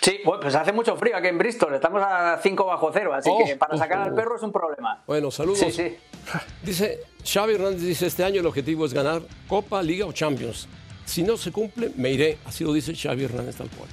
Sí, 0.00 0.18
pues 0.24 0.56
hace 0.56 0.72
mucho 0.72 0.96
frío 0.96 1.16
aquí 1.16 1.28
en 1.28 1.38
Bristol, 1.38 1.72
estamos 1.72 2.02
a 2.04 2.40
5 2.42 2.66
bajo 2.66 2.90
cero, 2.92 3.14
así 3.14 3.30
Oh, 3.32 3.44
que 3.46 3.54
para 3.54 3.78
sacar 3.78 3.98
oh, 3.98 4.02
al 4.02 4.14
perro 4.14 4.34
es 4.34 4.42
un 4.42 4.50
problema. 4.50 5.00
Bueno, 5.06 5.30
saludos. 5.30 5.60
Sí, 5.60 5.70
sí. 5.70 5.96
Dice, 6.64 6.98
Xavi 7.24 7.54
Hernández 7.54 7.82
dice, 7.82 8.06
este 8.06 8.24
año 8.24 8.40
el 8.40 8.46
objetivo 8.46 8.84
es 8.84 8.92
ganar 8.92 9.22
Copa, 9.46 9.82
Liga 9.82 10.06
o 10.06 10.12
Champions. 10.12 10.68
Si 11.04 11.22
no 11.22 11.36
se 11.36 11.52
cumple, 11.52 11.90
me 11.96 12.10
iré. 12.10 12.38
Así 12.44 12.64
lo 12.64 12.72
dice 12.72 12.94
Xavi 12.94 13.24
Hernández 13.24 13.56
tal 13.56 13.68
cual. 13.70 13.88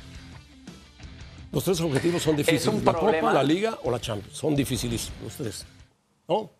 Los 1.51 1.63
tres 1.63 1.81
objetivos 1.81 2.21
son 2.21 2.35
difíciles. 2.35 2.67
un 2.67 2.85
la 2.85 2.93
Copa, 2.93 2.99
problema. 2.99 3.33
la 3.33 3.43
Liga 3.43 3.77
o 3.83 3.91
la 3.91 3.99
Champions. 3.99 4.37
Son 4.37 4.55
dificilísimos 4.55 5.21
los 5.23 5.35
tres. 5.35 5.65
¿No? 6.27 6.51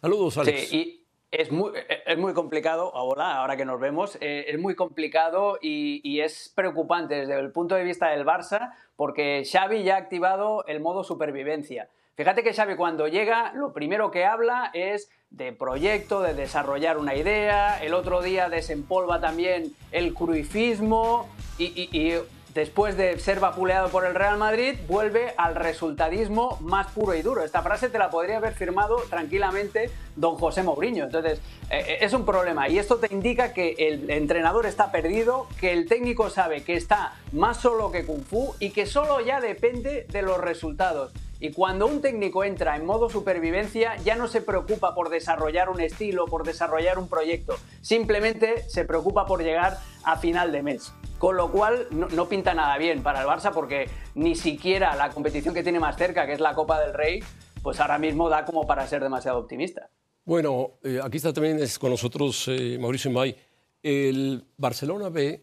Saludos, 0.00 0.38
Alex. 0.38 0.68
Sí, 0.68 0.76
y 0.76 1.06
es 1.32 1.50
muy, 1.50 1.72
es 2.06 2.16
muy 2.16 2.32
complicado, 2.32 2.92
hola, 2.92 3.38
ahora 3.38 3.56
que 3.56 3.64
nos 3.64 3.80
vemos, 3.80 4.16
eh, 4.20 4.44
es 4.48 4.58
muy 4.58 4.76
complicado 4.76 5.58
y, 5.60 6.00
y 6.08 6.20
es 6.20 6.52
preocupante 6.54 7.16
desde 7.16 7.38
el 7.38 7.50
punto 7.50 7.74
de 7.74 7.82
vista 7.82 8.08
del 8.10 8.24
Barça 8.24 8.72
porque 8.94 9.42
Xavi 9.50 9.82
ya 9.82 9.96
ha 9.96 9.98
activado 9.98 10.64
el 10.66 10.80
modo 10.80 11.02
supervivencia. 11.02 11.90
Fíjate 12.14 12.42
que 12.42 12.54
Xavi 12.54 12.76
cuando 12.76 13.08
llega 13.08 13.52
lo 13.54 13.72
primero 13.72 14.10
que 14.10 14.24
habla 14.24 14.70
es 14.72 15.10
de 15.36 15.52
proyecto, 15.52 16.22
de 16.22 16.34
desarrollar 16.34 16.96
una 16.96 17.14
idea, 17.14 17.82
el 17.82 17.94
otro 17.94 18.22
día 18.22 18.48
desempolva 18.48 19.20
también 19.20 19.74
el 19.92 20.14
cruifismo 20.14 21.28
y, 21.58 22.14
después 22.54 22.96
de 22.96 23.18
ser 23.18 23.38
vapuleado 23.38 23.90
por 23.90 24.06
el 24.06 24.14
Real 24.14 24.38
Madrid, 24.38 24.78
vuelve 24.88 25.34
al 25.36 25.54
resultadismo 25.54 26.56
más 26.62 26.86
puro 26.86 27.14
y 27.14 27.20
duro. 27.20 27.44
Esta 27.44 27.60
frase 27.60 27.90
te 27.90 27.98
la 27.98 28.08
podría 28.08 28.38
haber 28.38 28.54
firmado 28.54 28.96
tranquilamente 29.10 29.90
don 30.16 30.36
José 30.36 30.62
Mourinho. 30.62 31.04
Entonces, 31.04 31.38
eh, 31.68 31.98
es 32.00 32.14
un 32.14 32.24
problema. 32.24 32.70
Y 32.70 32.78
esto 32.78 32.96
te 32.96 33.12
indica 33.12 33.52
que 33.52 33.74
el 33.78 34.08
entrenador 34.08 34.64
está 34.64 34.90
perdido, 34.90 35.48
que 35.60 35.74
el 35.74 35.86
técnico 35.86 36.30
sabe 36.30 36.62
que 36.62 36.76
está 36.76 37.12
más 37.32 37.58
solo 37.58 37.90
que 37.90 38.06
Kung 38.06 38.24
Fu 38.24 38.54
y 38.58 38.70
que 38.70 38.86
solo 38.86 39.20
ya 39.20 39.42
depende 39.42 40.06
de 40.08 40.22
los 40.22 40.38
resultados. 40.38 41.12
Y 41.38 41.52
cuando 41.52 41.86
un 41.86 42.00
técnico 42.00 42.44
entra 42.44 42.76
en 42.76 42.86
modo 42.86 43.10
supervivencia, 43.10 43.96
ya 43.96 44.16
no 44.16 44.26
se 44.26 44.40
preocupa 44.40 44.94
por 44.94 45.10
desarrollar 45.10 45.68
un 45.68 45.80
estilo, 45.80 46.26
por 46.26 46.44
desarrollar 46.44 46.98
un 46.98 47.08
proyecto. 47.08 47.56
Simplemente 47.82 48.68
se 48.68 48.84
preocupa 48.84 49.26
por 49.26 49.42
llegar 49.42 49.78
a 50.04 50.16
final 50.16 50.50
de 50.52 50.62
mes. 50.62 50.92
Con 51.18 51.36
lo 51.36 51.50
cual 51.50 51.88
no, 51.90 52.28
pinta 52.28 52.54
nada 52.54 52.76
bien 52.78 53.02
para 53.02 53.20
el 53.20 53.26
Barça 53.26 53.52
porque 53.52 53.88
ni 54.14 54.34
siquiera 54.34 54.94
la 54.96 55.10
competición 55.10 55.54
que 55.54 55.62
tiene 55.62 55.80
más 55.80 55.96
cerca, 55.96 56.26
que 56.26 56.32
es 56.32 56.40
la 56.40 56.54
Copa 56.54 56.80
del 56.80 56.92
Rey, 56.92 57.20
pues 57.62 57.80
ahora 57.80 57.98
mismo 57.98 58.28
da 58.28 58.44
como 58.44 58.66
para 58.66 58.86
ser 58.86 59.02
demasiado 59.02 59.38
optimista. 59.38 59.88
Bueno, 60.24 60.72
eh, 60.82 61.00
aquí 61.02 61.16
está 61.16 61.32
también 61.32 61.58
con 61.80 61.90
nosotros 61.90 62.46
eh, 62.48 62.78
Mauricio 62.80 63.10
May. 63.10 63.36
El 63.82 64.44
Barcelona 64.56 65.08
B 65.08 65.42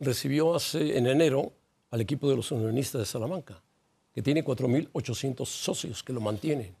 recibió 0.00 0.54
hace, 0.54 0.98
en 0.98 1.06
enero 1.06 1.52
al 1.90 2.00
equipo 2.00 2.28
de 2.28 2.36
los 2.36 2.50
unionistas 2.50 3.00
de 3.00 3.06
Salamanca, 3.06 3.62
que 4.14 4.22
tiene 4.22 4.44
4.800 4.44 5.46
socios 5.46 6.02
que 6.02 6.12
lo 6.12 6.20
mantienen. 6.20 6.74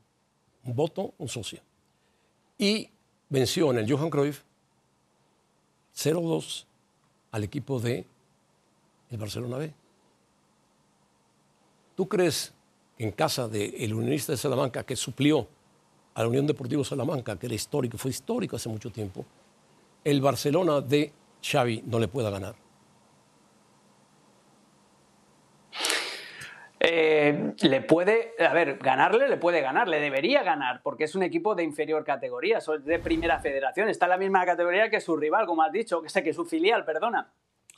Un 0.64 0.76
voto, 0.76 1.14
un 1.18 1.28
socio. 1.28 1.60
Y 2.58 2.88
venció 3.28 3.70
en 3.70 3.78
el 3.78 3.90
Johan 3.90 4.10
Cruyff 4.10 4.42
0-2 5.96 6.64
al 7.30 7.44
equipo 7.44 7.80
de 7.80 8.06
el 9.10 9.18
Barcelona 9.18 9.58
B. 9.58 9.72
¿Tú 11.94 12.08
crees 12.08 12.52
que 12.96 13.04
en 13.04 13.12
casa 13.12 13.48
del 13.48 13.94
unionista 13.94 14.32
de 14.32 14.38
Salamanca, 14.38 14.84
que 14.84 14.96
suplió 14.96 15.48
a 16.14 16.22
la 16.22 16.28
Unión 16.28 16.46
Deportiva 16.46 16.84
Salamanca, 16.84 17.38
que 17.38 17.46
era 17.46 17.54
histórico, 17.54 17.98
fue 17.98 18.10
histórico 18.10 18.56
hace 18.56 18.68
mucho 18.68 18.90
tiempo, 18.90 19.24
el 20.04 20.20
Barcelona 20.20 20.80
de 20.80 21.12
Xavi 21.42 21.82
no 21.86 21.98
le 21.98 22.08
pueda 22.08 22.30
ganar? 22.30 22.61
Eh, 26.84 27.54
le 27.60 27.80
puede, 27.80 28.34
a 28.40 28.52
ver, 28.52 28.78
ganarle 28.78 29.28
le 29.28 29.36
puede 29.36 29.60
ganar, 29.60 29.86
le 29.86 30.00
debería 30.00 30.42
ganar, 30.42 30.82
porque 30.82 31.04
es 31.04 31.14
un 31.14 31.22
equipo 31.22 31.54
de 31.54 31.62
inferior 31.62 32.04
categoría, 32.04 32.58
de 32.84 32.98
primera 32.98 33.38
federación, 33.38 33.88
está 33.88 34.06
en 34.06 34.10
la 34.10 34.16
misma 34.16 34.44
categoría 34.44 34.90
que 34.90 35.00
su 35.00 35.16
rival, 35.16 35.46
como 35.46 35.62
has 35.62 35.70
dicho, 35.70 36.02
que 36.02 36.08
sé 36.08 36.24
que 36.24 36.34
su 36.34 36.44
filial, 36.44 36.84
perdona. 36.84 37.32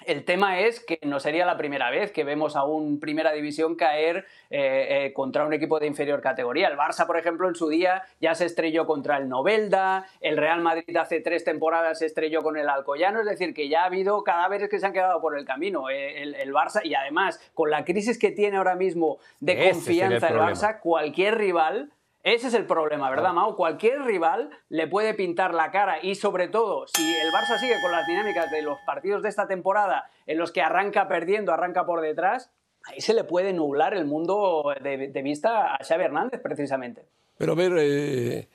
El 0.07 0.25
tema 0.25 0.61
es 0.61 0.81
que 0.81 0.99
no 1.03 1.21
sería 1.21 1.47
la 1.47 1.57
primera 1.57 1.91
vez 1.91 2.13
que 2.13 2.25
vemos 2.25 2.57
a 2.57 2.65
un 2.65 3.01
Primera 3.01 3.33
División 3.33 3.75
caer 3.77 4.27
eh, 4.51 5.07
eh, 5.07 5.13
contra 5.13 5.45
un 5.47 5.53
equipo 5.53 5.79
de 5.81 5.87
inferior 5.87 6.21
categoría. 6.21 6.69
El 6.69 6.77
Barça, 6.77 7.07
por 7.07 7.19
ejemplo, 7.19 7.49
en 7.49 7.55
su 7.55 7.69
día 7.69 8.03
ya 8.21 8.35
se 8.35 8.47
estrelló 8.47 8.87
contra 8.87 9.17
el 9.17 9.29
Novelda, 9.29 10.07
el 10.21 10.37
Real 10.37 10.61
Madrid 10.61 10.97
hace 10.97 11.21
tres 11.21 11.45
temporadas 11.45 11.99
se 11.99 12.07
estrelló 12.07 12.43
con 12.43 12.57
el 12.57 12.69
Alcoyano, 12.69 13.21
es 13.21 13.27
decir, 13.27 13.55
que 13.55 13.69
ya 13.69 13.83
ha 13.83 13.87
habido 13.87 14.23
cadáveres 14.23 14.69
que 14.69 14.79
se 14.79 14.87
han 14.87 14.93
quedado 14.93 15.21
por 15.21 15.39
el 15.39 15.45
camino. 15.45 15.91
Eh, 15.91 16.23
el, 16.23 16.53
Barça, 16.55 16.81
y 16.85 16.95
además, 16.95 17.41
con 17.55 17.71
la 17.71 17.85
crisis 17.85 18.19
que 18.19 18.31
tiene 18.31 18.59
ahora 18.59 18.77
mismo 18.77 19.19
de 19.41 19.71
confianza 19.71 20.29
el 20.29 20.37
Barça, 20.37 20.81
cualquier 20.81 21.37
rival 21.37 21.91
ese 22.25 22.49
es 22.49 22.55
el 22.55 22.65
problema, 22.65 23.11
¿verdad, 23.11 23.35
Mao? 23.35 23.55
Cualquier 23.55 24.03
rival 24.03 24.49
le 24.71 24.87
puede 24.87 25.13
pintar 25.13 25.53
la 25.53 25.71
cara 25.71 26.03
y 26.03 26.15
sobre 26.15 26.49
todo, 26.49 26.87
si 26.87 27.03
el 27.03 27.31
Barça 27.31 27.59
sigue 27.61 27.79
con 27.83 27.93
las 27.93 28.07
dinámicas 28.07 28.51
de 28.51 28.63
los 28.63 28.79
partidos 28.87 29.23
de 29.23 29.29
esta 29.29 29.47
temporada 29.47 30.11
en 30.25 30.39
los 30.39 30.51
que 30.51 30.63
arranca 30.63 31.07
perdiendo, 31.07 31.53
arranca 31.53 31.85
por 31.85 32.01
detrás, 32.01 32.51
ahí 32.87 33.03
se 33.03 33.13
le 33.13 33.25
puede 33.25 33.53
nublar 33.53 33.93
el 33.93 34.07
mundo 34.07 34.75
de, 34.83 35.23
vista 35.23 35.75
a 35.75 35.85
Xavi 35.85 36.05
Hernández, 36.05 36.41
precisamente. 36.41 37.07
Pero 37.37 37.53
a 37.53 37.57
ver, 37.57 37.73
eh, 37.77 38.49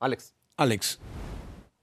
Alex. 0.00 0.34
Alex, 0.58 1.00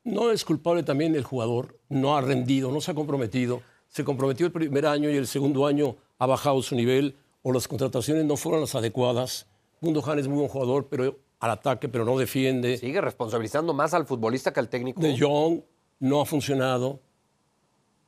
¿no 0.04 0.30
es 0.30 0.46
culpable 0.46 0.84
también 0.84 1.16
el 1.16 1.24
jugador? 1.24 1.80
No 1.90 2.16
ha 2.16 2.22
rendido, 2.22 2.72
no 2.72 2.82
se 2.82 2.92
ha 2.92 2.94
comprometido. 2.94 3.64
Se 3.88 4.04
comprometió 4.04 4.46
el 4.46 4.52
primer 4.52 4.86
año 4.86 5.10
y 5.10 5.18
el 5.18 5.26
segundo 5.26 5.66
año 5.66 5.96
ha 6.20 6.28
bajado 6.28 6.62
su 6.62 6.76
nivel 6.76 7.18
o 7.42 7.52
las 7.52 7.68
contrataciones 7.68 8.26
no 8.26 8.38
fueron 8.38 8.62
las 8.62 8.76
adecuadas 8.76 9.48
Gundogan 9.86 10.20
es 10.20 10.28
muy 10.28 10.38
buen 10.38 10.50
jugador, 10.50 10.88
pero 10.90 11.18
al 11.40 11.52
ataque, 11.52 11.88
pero 11.88 12.04
no 12.06 12.18
defiende. 12.18 12.78
Sigue 12.78 13.02
responsabilizando 13.02 13.74
más 13.74 13.94
al 13.94 14.06
futbolista 14.06 14.52
que 14.52 14.60
al 14.60 14.70
técnico. 14.70 15.02
De 15.02 15.18
Jong 15.18 15.62
no 16.00 16.22
ha 16.22 16.26
funcionado. 16.26 17.00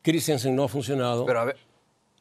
Christensen 0.02 0.56
no 0.56 0.63
ha 0.63 0.68
funcionado. 0.68 1.26
Pero 1.26 1.40
a 1.40 1.46
ver. 1.46 1.58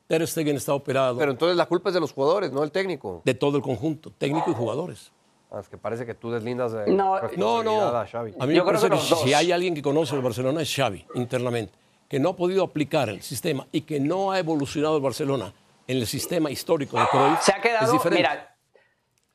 Ter 0.06 0.26
Stegen 0.26 0.56
está 0.56 0.72
operado. 0.72 1.18
Pero 1.18 1.32
entonces 1.32 1.56
la 1.56 1.66
culpa 1.66 1.88
es 1.88 1.94
de 1.94 2.00
los 2.00 2.12
jugadores, 2.12 2.52
no 2.52 2.60
del 2.60 2.70
técnico. 2.70 3.22
De 3.24 3.34
todo 3.34 3.56
el 3.56 3.62
conjunto, 3.62 4.12
técnico 4.16 4.50
y 4.50 4.54
jugadores. 4.54 5.10
Ah, 5.50 5.60
es 5.60 5.68
que 5.68 5.78
parece 5.78 6.06
que 6.06 6.14
tú 6.14 6.30
deslindas 6.30 6.72
de 6.72 6.92
no, 6.92 7.20
no, 7.36 7.62
no. 7.62 7.80
a 7.82 8.06
Xavi. 8.06 8.34
A 8.38 8.46
mí 8.46 8.54
me 8.54 8.62
parece 8.62 8.90
que, 8.90 8.98
si 8.98 9.32
hay 9.32 9.52
alguien 9.52 9.74
que 9.74 9.82
conoce 9.82 10.14
el 10.14 10.22
Barcelona 10.22 10.62
es 10.62 10.74
Xavi, 10.74 11.06
internamente, 11.14 11.72
que 12.08 12.18
no 12.18 12.30
ha 12.30 12.36
podido 12.36 12.62
aplicar 12.64 13.08
el 13.08 13.22
sistema 13.22 13.66
y 13.72 13.82
que 13.82 14.00
no 14.00 14.32
ha 14.32 14.38
evolucionado 14.38 14.96
el 14.96 15.02
Barcelona 15.02 15.52
en 15.86 15.98
el 15.98 16.06
sistema 16.06 16.50
histórico 16.50 16.98
de 16.98 17.06
Cruyff. 17.06 17.40
Se 17.42 17.52
ha 17.52 17.60
quedado, 17.60 18.00
mira, 18.10 18.55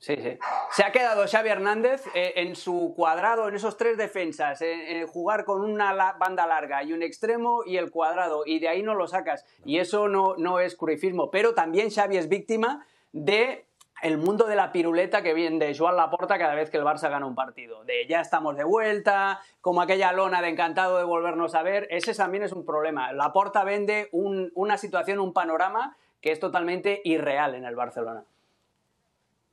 Sí, 0.02 0.16
sí. 0.16 0.40
Se 0.72 0.84
ha 0.84 0.92
quedado 0.92 1.28
Xavi 1.28 1.50
Hernández 1.50 2.04
eh, 2.16 2.34
en 2.38 2.56
su 2.56 2.94
cuadrado, 2.96 3.48
en 3.48 3.54
esos 3.54 3.78
tres 3.78 3.98
defensas, 3.98 4.60
en, 4.64 5.06
jugar 5.06 5.46
con 5.46 5.62
una 5.62 5.94
banda 6.14 6.48
larga 6.48 6.84
y 6.84 6.92
un 6.92 7.04
extremo 7.04 7.62
y 7.68 7.78
el 7.78 7.92
cuadrado, 7.92 8.42
y 8.44 8.58
de 8.58 8.68
ahí 8.68 8.82
no 8.82 8.96
lo 8.96 9.08
sacas. 9.08 9.46
Y 9.64 9.78
eso 9.78 10.08
no, 10.08 10.36
no 10.38 10.60
es 10.60 10.76
curifismo. 10.76 11.30
Pero 11.30 11.54
también 11.54 11.92
Xavi 11.92 12.18
es 12.18 12.30
víctima 12.30 12.84
de 13.12 13.68
el 14.02 14.18
mundo 14.18 14.48
de 14.48 14.56
la 14.56 14.72
piruleta 14.72 15.22
que 15.22 15.36
viene 15.36 15.64
de 15.64 15.78
Joan 15.78 15.96
Laporta 15.96 16.40
cada 16.40 16.56
vez 16.56 16.72
que 16.72 16.78
el 16.78 16.84
Barça 16.84 17.12
gana 17.12 17.28
un 17.28 17.36
partido. 17.36 17.84
De 17.84 18.08
ya 18.08 18.22
estamos 18.22 18.58
de 18.58 18.64
vuelta, 18.64 19.40
como 19.62 19.84
aquella 19.84 20.12
lona 20.14 20.42
de 20.42 20.50
encantado 20.50 20.98
de 20.98 21.04
volvernos 21.04 21.54
a 21.54 21.62
ver. 21.62 21.88
Ese 21.92 22.16
también 22.16 22.44
es 22.44 22.54
un 22.54 22.66
problema. 22.66 23.14
Laporta 23.14 23.64
vende 23.64 24.10
una 24.12 24.78
situación, 24.78 25.20
un 25.20 25.32
panorama 25.32 25.96
que 26.22 26.32
es 26.32 26.40
totalmente 26.40 27.02
irreal 27.04 27.54
en 27.54 27.66
el 27.66 27.76
Barcelona. 27.76 28.24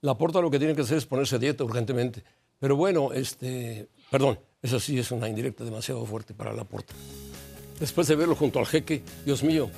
La 0.00 0.16
porta 0.16 0.40
lo 0.40 0.50
que 0.50 0.58
tiene 0.58 0.74
que 0.74 0.82
hacer 0.82 0.98
es 0.98 1.06
ponerse 1.06 1.36
a 1.36 1.38
dieta 1.38 1.64
urgentemente. 1.64 2.22
Pero 2.58 2.76
bueno, 2.76 3.12
este, 3.12 3.88
perdón, 4.10 4.38
eso 4.62 4.78
sí 4.78 4.98
es 4.98 5.10
una 5.10 5.28
indirecta 5.28 5.64
demasiado 5.64 6.04
fuerte 6.06 6.34
para 6.34 6.52
la 6.52 6.64
porta. 6.64 6.94
Después 7.80 8.06
de 8.06 8.16
verlo 8.16 8.34
junto 8.34 8.58
al 8.58 8.66
jeque, 8.66 9.02
Dios 9.24 9.42
mío. 9.42 9.70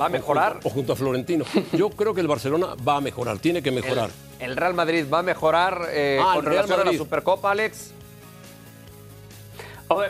¿Va 0.00 0.06
a 0.06 0.08
mejorar? 0.08 0.60
O, 0.62 0.70
junto 0.70 0.92
a 0.92 0.96
Florentino. 0.96 1.44
Yo 1.72 1.90
creo 1.96 2.14
que 2.14 2.20
el 2.20 2.28
Barcelona 2.28 2.74
va 2.86 2.96
a 2.96 3.00
mejorar, 3.00 3.38
tiene 3.38 3.62
que 3.62 3.70
mejorar. 3.70 4.10
¿El, 4.38 4.56
Real 4.56 4.74
Madrid 4.74 5.06
va 5.12 5.20
a 5.20 5.22
mejorar 5.22 5.88
eh, 5.90 6.20
ah, 6.22 6.34
con 6.34 6.44
relación 6.44 6.80
a 6.80 6.84
la 6.84 6.92
Supercopa, 6.92 7.50
Alex? 7.50 7.92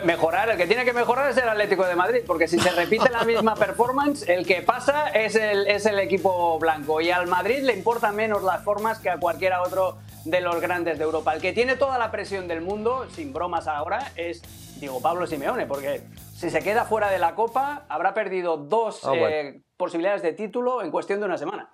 Mejorar, 0.03 0.49
el 0.49 0.57
que 0.57 0.67
tiene 0.67 0.85
que 0.85 0.93
mejorar 0.93 1.29
es 1.29 1.37
el 1.37 1.47
Atlético 1.47 1.85
de 1.85 1.95
Madrid, 1.95 2.21
porque 2.25 2.47
si 2.47 2.59
se 2.59 2.71
repite 2.71 3.09
la 3.09 3.23
misma 3.23 3.55
performance, 3.55 4.27
el 4.27 4.45
que 4.45 4.61
pasa 4.61 5.09
es 5.09 5.35
el, 5.35 5.67
es 5.67 5.85
el 5.85 5.99
equipo 5.99 6.59
blanco. 6.59 7.01
Y 7.01 7.11
al 7.11 7.27
Madrid 7.27 7.59
le 7.63 7.73
importan 7.73 8.15
menos 8.15 8.43
las 8.43 8.63
formas 8.63 8.99
que 8.99 9.09
a 9.09 9.17
cualquiera 9.17 9.61
otro 9.61 9.97
de 10.25 10.41
los 10.41 10.59
grandes 10.59 10.97
de 10.97 11.03
Europa. 11.03 11.33
El 11.33 11.41
que 11.41 11.53
tiene 11.53 11.75
toda 11.75 11.97
la 11.97 12.11
presión 12.11 12.47
del 12.47 12.61
mundo, 12.61 13.07
sin 13.11 13.33
bromas 13.33 13.67
ahora, 13.67 14.11
es 14.15 14.41
Diego 14.79 15.01
Pablo 15.01 15.27
Simeone, 15.27 15.65
porque 15.65 16.01
si 16.35 16.49
se 16.49 16.61
queda 16.61 16.85
fuera 16.85 17.09
de 17.09 17.19
la 17.19 17.35
Copa, 17.35 17.85
habrá 17.89 18.13
perdido 18.13 18.57
dos 18.57 19.01
ah, 19.05 19.13
eh, 19.15 19.61
posibilidades 19.77 20.21
de 20.21 20.33
título 20.33 20.81
en 20.81 20.91
cuestión 20.91 21.19
de 21.19 21.25
una 21.25 21.37
semana. 21.37 21.69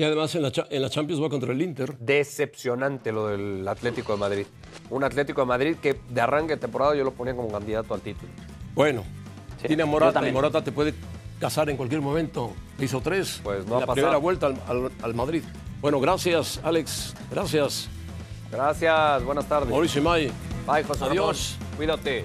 Y 0.00 0.02
además 0.02 0.34
en 0.34 0.40
la, 0.40 0.50
en 0.70 0.80
la 0.80 0.88
Champions 0.88 1.22
va 1.22 1.28
contra 1.28 1.52
el 1.52 1.60
Inter. 1.60 1.94
Decepcionante 1.98 3.12
lo 3.12 3.26
del 3.26 3.68
Atlético 3.68 4.14
de 4.14 4.18
Madrid. 4.18 4.46
Un 4.88 5.04
Atlético 5.04 5.42
de 5.42 5.46
Madrid 5.46 5.76
que 5.76 6.00
de 6.08 6.20
arranque 6.22 6.54
de 6.54 6.56
temporada 6.56 6.94
yo 6.94 7.04
lo 7.04 7.10
ponía 7.10 7.36
como 7.36 7.52
candidato 7.52 7.92
al 7.92 8.00
título. 8.00 8.32
Bueno, 8.74 9.04
tiene 9.66 9.82
a 9.82 9.86
Morata 9.86 10.26
y 10.26 10.32
Morata 10.32 10.64
te 10.64 10.72
puede 10.72 10.94
casar 11.38 11.68
en 11.68 11.76
cualquier 11.76 12.00
momento. 12.00 12.54
hizo 12.78 13.02
tres. 13.02 13.42
Pues 13.44 13.66
no 13.66 13.78
la 13.78 13.92
primera 13.92 14.16
vuelta 14.16 14.50
al, 15.02 15.14
Madrid. 15.14 15.42
Bueno, 15.82 16.00
gracias, 16.00 16.62
Alex. 16.64 17.14
Gracias. 17.30 17.90
Gracias. 18.50 19.22
Buenas 19.22 19.46
tardes. 19.46 19.68
Mauricio 19.68 20.00
May. 20.00 20.32
Bye, 20.66 20.82
José 20.82 21.04
Adiós. 21.04 21.56
Cuídate. 21.76 22.24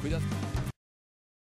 Cuídate. 0.00 0.43